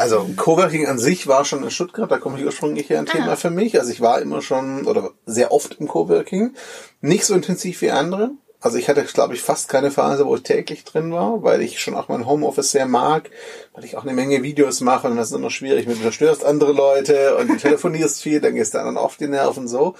Also 0.00 0.26
Coworking 0.34 0.86
an 0.86 0.98
sich 0.98 1.26
war 1.26 1.44
schon 1.44 1.62
in 1.62 1.70
Stuttgart, 1.70 2.10
da 2.10 2.16
komme 2.16 2.38
ich 2.38 2.46
ursprünglich 2.46 2.88
her 2.88 3.00
ein 3.00 3.06
ah. 3.06 3.12
Thema 3.12 3.36
für 3.36 3.50
mich. 3.50 3.78
Also 3.78 3.92
ich 3.92 4.00
war 4.00 4.22
immer 4.22 4.40
schon 4.40 4.86
oder 4.86 5.10
sehr 5.26 5.52
oft 5.52 5.78
im 5.78 5.88
Coworking, 5.88 6.54
nicht 7.02 7.26
so 7.26 7.34
intensiv 7.34 7.82
wie 7.82 7.90
andere. 7.90 8.30
Also 8.62 8.78
ich 8.78 8.88
hatte, 8.88 9.04
glaube 9.04 9.34
ich, 9.34 9.42
fast 9.42 9.68
keine 9.68 9.90
Phase, 9.90 10.24
wo 10.24 10.34
ich 10.36 10.42
täglich 10.42 10.84
drin 10.84 11.12
war, 11.12 11.42
weil 11.42 11.60
ich 11.60 11.80
schon 11.80 11.94
auch 11.94 12.08
mein 12.08 12.24
Homeoffice 12.24 12.70
sehr 12.70 12.86
mag, 12.86 13.30
weil 13.74 13.84
ich 13.84 13.98
auch 13.98 14.04
eine 14.04 14.14
Menge 14.14 14.42
Videos 14.42 14.80
mache 14.80 15.06
und 15.06 15.16
das 15.16 15.32
ist 15.32 15.36
immer 15.36 15.50
schwierig, 15.50 15.86
du 15.86 16.12
störst 16.12 16.46
andere 16.46 16.72
Leute 16.72 17.36
und 17.36 17.48
du 17.48 17.56
telefonierst 17.58 18.22
viel, 18.22 18.40
dann 18.40 18.54
gehst 18.54 18.72
du 18.72 18.78
dann 18.78 18.96
auf 18.96 19.18
die 19.18 19.28
Nerven 19.28 19.68
so. 19.68 19.96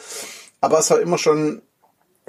Aber 0.62 0.78
es 0.78 0.88
war 0.90 1.00
immer 1.00 1.18
schon 1.18 1.60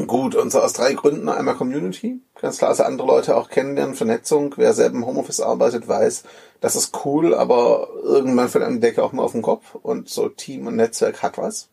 Gut, 0.07 0.35
und 0.35 0.51
zwar 0.51 0.63
aus 0.63 0.73
drei 0.73 0.93
Gründen. 0.93 1.29
Einmal 1.29 1.55
Community, 1.55 2.21
ganz 2.39 2.57
klar, 2.57 2.69
also 2.69 2.83
andere 2.83 3.07
Leute 3.07 3.35
auch 3.35 3.49
kennenlernen, 3.49 3.95
Vernetzung. 3.95 4.53
Wer 4.57 4.73
selber 4.73 4.97
im 4.97 5.05
Homeoffice 5.05 5.41
arbeitet, 5.41 5.87
weiß, 5.87 6.23
das 6.59 6.75
ist 6.75 7.05
cool, 7.05 7.33
aber 7.33 7.89
irgendwann 8.03 8.49
fällt 8.49 8.63
einem 8.63 8.75
die 8.75 8.81
Decke 8.81 9.03
auch 9.03 9.11
mal 9.11 9.23
auf 9.23 9.31
den 9.31 9.41
Kopf 9.41 9.75
und 9.75 10.09
so 10.09 10.29
Team 10.29 10.67
und 10.67 10.75
Netzwerk 10.75 11.21
hat 11.21 11.37
was. 11.37 11.69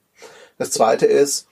Das 0.56 0.70
zweite 0.70 1.06
ist, 1.06 1.47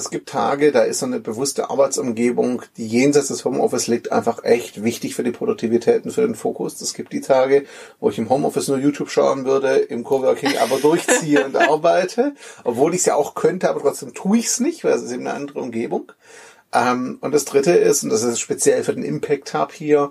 es 0.00 0.10
gibt 0.10 0.28
Tage, 0.28 0.72
da 0.72 0.82
ist 0.82 1.00
so 1.00 1.06
eine 1.06 1.20
bewusste 1.20 1.70
Arbeitsumgebung, 1.70 2.62
die 2.76 2.86
jenseits 2.86 3.28
des 3.28 3.44
Homeoffice 3.44 3.86
liegt, 3.86 4.10
einfach 4.10 4.42
echt 4.44 4.82
wichtig 4.82 5.14
für 5.14 5.22
die 5.22 5.30
Produktivität 5.30 6.04
und 6.04 6.12
für 6.12 6.22
den 6.22 6.34
Fokus. 6.34 6.80
Es 6.80 6.94
gibt 6.94 7.12
die 7.12 7.20
Tage, 7.20 7.64
wo 8.00 8.10
ich 8.10 8.18
im 8.18 8.28
Homeoffice 8.30 8.68
nur 8.68 8.78
YouTube 8.78 9.10
schauen 9.10 9.44
würde, 9.44 9.76
im 9.76 10.02
Coworking 10.02 10.56
aber 10.58 10.78
durchziehe 10.78 11.44
und 11.44 11.56
arbeite, 11.68 12.34
obwohl 12.64 12.94
ich 12.94 13.00
es 13.00 13.06
ja 13.06 13.14
auch 13.14 13.34
könnte, 13.34 13.68
aber 13.68 13.80
trotzdem 13.80 14.14
tue 14.14 14.38
ich 14.38 14.46
es 14.46 14.58
nicht, 14.58 14.84
weil 14.84 14.94
es 14.94 15.02
ist 15.02 15.12
eben 15.12 15.26
eine 15.26 15.36
andere 15.36 15.60
Umgebung. 15.60 16.12
Ähm, 16.72 17.18
und 17.20 17.32
das 17.32 17.44
dritte 17.44 17.72
ist, 17.72 18.02
und 18.02 18.10
das 18.10 18.22
ist 18.22 18.40
speziell 18.40 18.82
für 18.84 18.94
den 18.94 19.04
Impact 19.04 19.54
Hub 19.54 19.72
hier, 19.72 20.10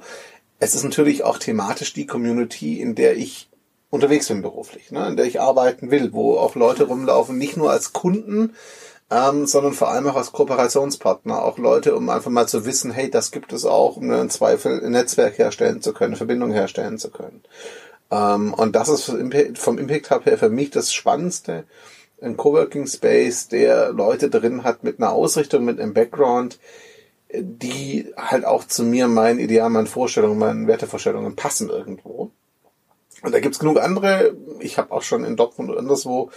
es 0.60 0.76
ist 0.76 0.84
natürlich 0.84 1.24
auch 1.24 1.40
thematisch 1.40 1.94
die 1.94 2.06
Community, 2.06 2.80
in 2.80 2.96
der 2.96 3.18
ich 3.18 3.50
unterwegs 3.90 4.28
bin 4.28 4.42
beruflich, 4.42 4.92
ne, 4.92 5.08
in 5.08 5.18
der 5.18 5.26
ich 5.26 5.42
arbeiten 5.42 5.90
will, 5.90 6.14
wo 6.14 6.38
auch 6.38 6.56
Leute 6.56 6.84
rumlaufen, 6.84 7.38
nicht 7.38 7.58
nur 7.58 7.72
als 7.72 7.94
Kunden, 7.94 8.54
ähm, 9.12 9.48
sondern 9.48 9.74
vor 9.74 9.90
allem 9.90 10.08
auch 10.08 10.16
als 10.16 10.32
Kooperationspartner, 10.32 11.44
auch 11.44 11.58
Leute, 11.58 11.96
um 11.96 12.10
einfach 12.10 12.30
mal 12.30 12.48
zu 12.48 12.66
wissen, 12.66 12.92
hey, 12.92 13.10
das 13.10 13.32
gibt 13.32 13.54
es 13.54 13.66
auch, 13.66 13.98
um 13.98 14.12
einen 14.12 14.30
Zweifel 14.30 14.84
ein 14.84 14.92
Netzwerk 14.92 15.38
herstellen 15.38 15.82
zu 15.82 15.94
können, 15.94 16.16
Verbindung 16.16 16.52
herstellen 16.52 16.98
zu 16.98 17.10
können. 17.10 17.42
Ähm, 18.12 18.54
und 18.54 18.76
das 18.76 18.90
ist 18.90 19.12
vom 19.56 19.78
Impact 19.78 20.12
Hub 20.12 20.26
her 20.26 20.38
für 20.38 20.50
mich 20.50 20.70
das 20.70 20.94
Spannendste, 20.94 21.64
ein 22.22 22.38
Coworking 22.38 22.86
Space, 22.86 23.48
der 23.48 23.92
Leute 23.92 24.30
drin 24.30 24.64
hat 24.64 24.84
mit 24.84 25.00
einer 25.00 25.14
Ausrichtung, 25.14 25.64
mit 25.64 25.80
einem 25.80 25.94
Background, 25.94 26.60
die 27.32 28.12
halt 28.18 28.46
auch 28.46 28.66
zu 28.66 28.84
mir, 28.84 29.08
meinen 29.08 29.40
Idealen, 29.40 29.74
meinen 29.74 29.88
Vorstellungen, 29.88 30.40
meinen 30.40 30.68
Wertevorstellungen 30.68 31.36
passen 31.36 31.70
irgendwo. 31.70 32.32
Und 33.24 33.34
da 33.34 33.40
gibt's 33.40 33.60
genug 33.60 33.80
andere. 33.80 34.36
Ich 34.60 34.78
habe 34.78 34.92
auch 34.92 35.02
schon 35.02 35.24
in 35.24 35.36
Dortmund 35.36 35.70
und 35.70 35.78
anderswo 35.78 36.30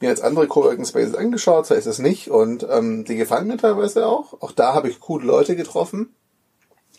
mir 0.00 0.08
jetzt 0.08 0.22
andere 0.22 0.46
Coworking 0.46 0.84
Spaces 0.84 1.14
angeschaut, 1.14 1.66
so 1.66 1.74
ist 1.74 1.86
es 1.86 1.98
nicht. 1.98 2.30
Und 2.30 2.66
ähm, 2.70 3.04
die 3.04 3.16
gefallen 3.16 3.48
mir 3.48 3.56
teilweise 3.56 4.06
auch. 4.06 4.40
Auch 4.40 4.52
da 4.52 4.74
habe 4.74 4.88
ich 4.88 5.00
coole 5.00 5.26
Leute 5.26 5.56
getroffen. 5.56 6.14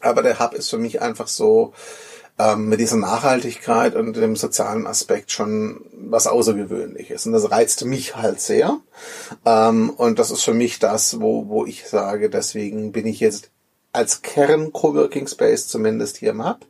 Aber 0.02 0.22
der 0.22 0.40
Hub 0.40 0.54
ist 0.54 0.70
für 0.70 0.78
mich 0.78 1.02
einfach 1.02 1.28
so 1.28 1.74
ähm, 2.38 2.70
mit 2.70 2.80
dieser 2.80 2.96
Nachhaltigkeit 2.98 3.96
und 3.96 4.16
dem 4.16 4.36
sozialen 4.36 4.88
Aspekt 4.88 5.32
schon 5.32 5.82
was 5.94 6.28
Außergewöhnliches. 6.28 7.26
Und 7.26 7.34
das 7.34 7.52
reizt 7.52 7.84
mich 7.86 8.16
halt 8.16 8.40
sehr. 8.40 8.80
Ähm, 9.46 9.90
und 9.92 10.20
das 10.20 10.32
ist 10.32 10.44
für 10.44 10.54
mich 10.54 10.80
das, 10.80 11.20
wo, 11.20 11.50
wo 11.50 11.66
ich 11.66 11.88
sage, 11.88 12.30
deswegen 12.30 12.92
bin 12.92 13.06
ich 13.08 13.20
jetzt 13.20 13.52
als 13.92 14.22
Kern 14.22 14.72
Coworking 14.72 15.28
Space 15.28 15.68
zumindest 15.68 16.18
hier 16.18 16.32
im 16.32 16.46
Hub. 16.46 16.66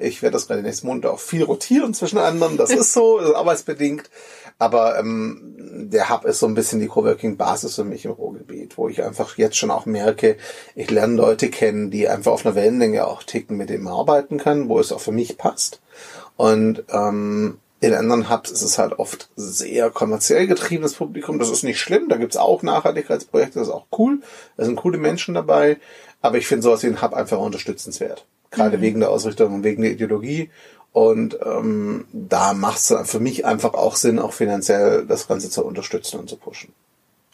Ich 0.00 0.22
werde 0.22 0.32
das 0.32 0.46
gerade 0.46 0.62
nächsten 0.62 0.86
Monat 0.86 1.06
auch 1.06 1.20
viel 1.20 1.42
rotieren 1.44 1.94
zwischen 1.94 2.18
anderen. 2.18 2.56
Das 2.56 2.70
ist 2.70 2.92
so, 2.92 3.18
das 3.18 3.30
ist 3.30 3.34
arbeitsbedingt. 3.34 4.10
Aber 4.58 4.98
ähm, 4.98 5.54
der 5.90 6.10
Hub 6.10 6.24
ist 6.24 6.38
so 6.38 6.46
ein 6.46 6.54
bisschen 6.54 6.80
die 6.80 6.88
Coworking-Basis 6.88 7.76
für 7.76 7.84
mich 7.84 8.04
im 8.04 8.10
Ruhrgebiet, 8.10 8.76
wo 8.76 8.88
ich 8.88 9.02
einfach 9.02 9.38
jetzt 9.38 9.56
schon 9.56 9.70
auch 9.70 9.86
merke, 9.86 10.36
ich 10.74 10.90
lerne 10.90 11.14
Leute 11.14 11.48
kennen, 11.48 11.90
die 11.90 12.08
einfach 12.08 12.32
auf 12.32 12.44
einer 12.44 12.54
Wellenlänge 12.54 13.06
auch 13.06 13.22
ticken, 13.22 13.56
mit 13.56 13.70
man 13.80 13.92
arbeiten 13.92 14.38
kann, 14.38 14.68
wo 14.68 14.78
es 14.78 14.92
auch 14.92 15.00
für 15.00 15.12
mich 15.12 15.38
passt. 15.38 15.80
Und 16.36 16.84
ähm, 16.90 17.58
in 17.80 17.94
anderen 17.94 18.28
Hubs 18.28 18.50
ist 18.50 18.62
es 18.62 18.78
halt 18.78 18.98
oft 18.98 19.30
sehr 19.36 19.90
kommerziell 19.90 20.46
getriebenes 20.46 20.94
Publikum. 20.94 21.38
Das 21.38 21.48
ist 21.48 21.62
nicht 21.62 21.80
schlimm. 21.80 22.10
Da 22.10 22.16
gibt's 22.16 22.36
auch 22.36 22.62
Nachhaltigkeitsprojekte, 22.62 23.58
das 23.58 23.68
ist 23.68 23.74
auch 23.74 23.86
cool. 23.98 24.20
Da 24.58 24.66
sind 24.66 24.76
coole 24.76 24.98
Menschen 24.98 25.34
dabei. 25.34 25.78
Aber 26.20 26.36
ich 26.36 26.46
finde 26.46 26.62
sowas 26.62 26.82
wie 26.82 26.88
ein 26.88 27.00
Hub 27.00 27.14
einfach 27.14 27.38
unterstützenswert. 27.38 28.26
Gerade 28.50 28.78
mhm. 28.78 28.82
wegen 28.82 29.00
der 29.00 29.10
Ausrichtung 29.10 29.54
und 29.54 29.64
wegen 29.64 29.82
der 29.82 29.92
Ideologie. 29.92 30.50
Und 30.92 31.38
ähm, 31.44 32.06
da 32.12 32.52
macht 32.52 32.78
es 32.78 32.94
für 33.04 33.20
mich 33.20 33.44
einfach 33.44 33.74
auch 33.74 33.94
Sinn, 33.94 34.18
auch 34.18 34.32
finanziell 34.32 35.06
das 35.06 35.28
Ganze 35.28 35.48
zu 35.50 35.64
unterstützen 35.64 36.18
und 36.18 36.28
zu 36.28 36.36
pushen. 36.36 36.72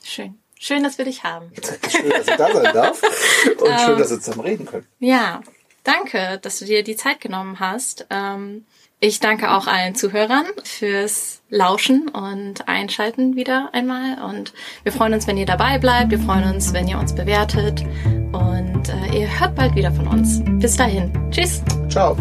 Schön. 0.02 0.38
Schön, 0.58 0.82
dass 0.82 0.98
wir 0.98 1.04
dich 1.04 1.22
haben. 1.22 1.52
schön, 1.90 2.10
dass 2.10 2.28
ich 2.28 2.36
da 2.36 2.52
sein 2.52 2.74
darf. 2.74 3.02
Und 3.58 3.80
schön, 3.80 3.92
ähm, 3.92 3.98
dass 3.98 4.10
wir 4.10 4.20
zusammen 4.20 4.40
reden 4.40 4.64
können. 4.64 4.86
Ja, 5.00 5.42
danke, 5.84 6.38
dass 6.40 6.58
du 6.58 6.64
dir 6.64 6.82
die 6.82 6.96
Zeit 6.96 7.20
genommen 7.20 7.60
hast. 7.60 8.06
Ähm, 8.08 8.64
ich 9.00 9.20
danke 9.20 9.54
auch 9.54 9.66
allen 9.66 9.94
Zuhörern 9.94 10.46
fürs 10.64 11.42
Lauschen 11.50 12.08
und 12.08 12.66
Einschalten 12.66 13.36
wieder 13.36 13.70
einmal. 13.72 14.22
Und 14.22 14.52
wir 14.84 14.92
freuen 14.92 15.14
uns, 15.14 15.26
wenn 15.26 15.36
ihr 15.36 15.46
dabei 15.46 15.78
bleibt. 15.78 16.10
Wir 16.10 16.18
freuen 16.18 16.54
uns, 16.54 16.72
wenn 16.72 16.88
ihr 16.88 16.98
uns 16.98 17.14
bewertet. 17.14 17.84
Und 18.32 18.88
äh, 18.88 19.20
ihr 19.20 19.40
hört 19.40 19.54
bald 19.54 19.74
wieder 19.74 19.92
von 19.92 20.06
uns. 20.06 20.42
Bis 20.60 20.76
dahin. 20.76 21.12
Tschüss. 21.30 21.62
Ciao. 21.88 22.16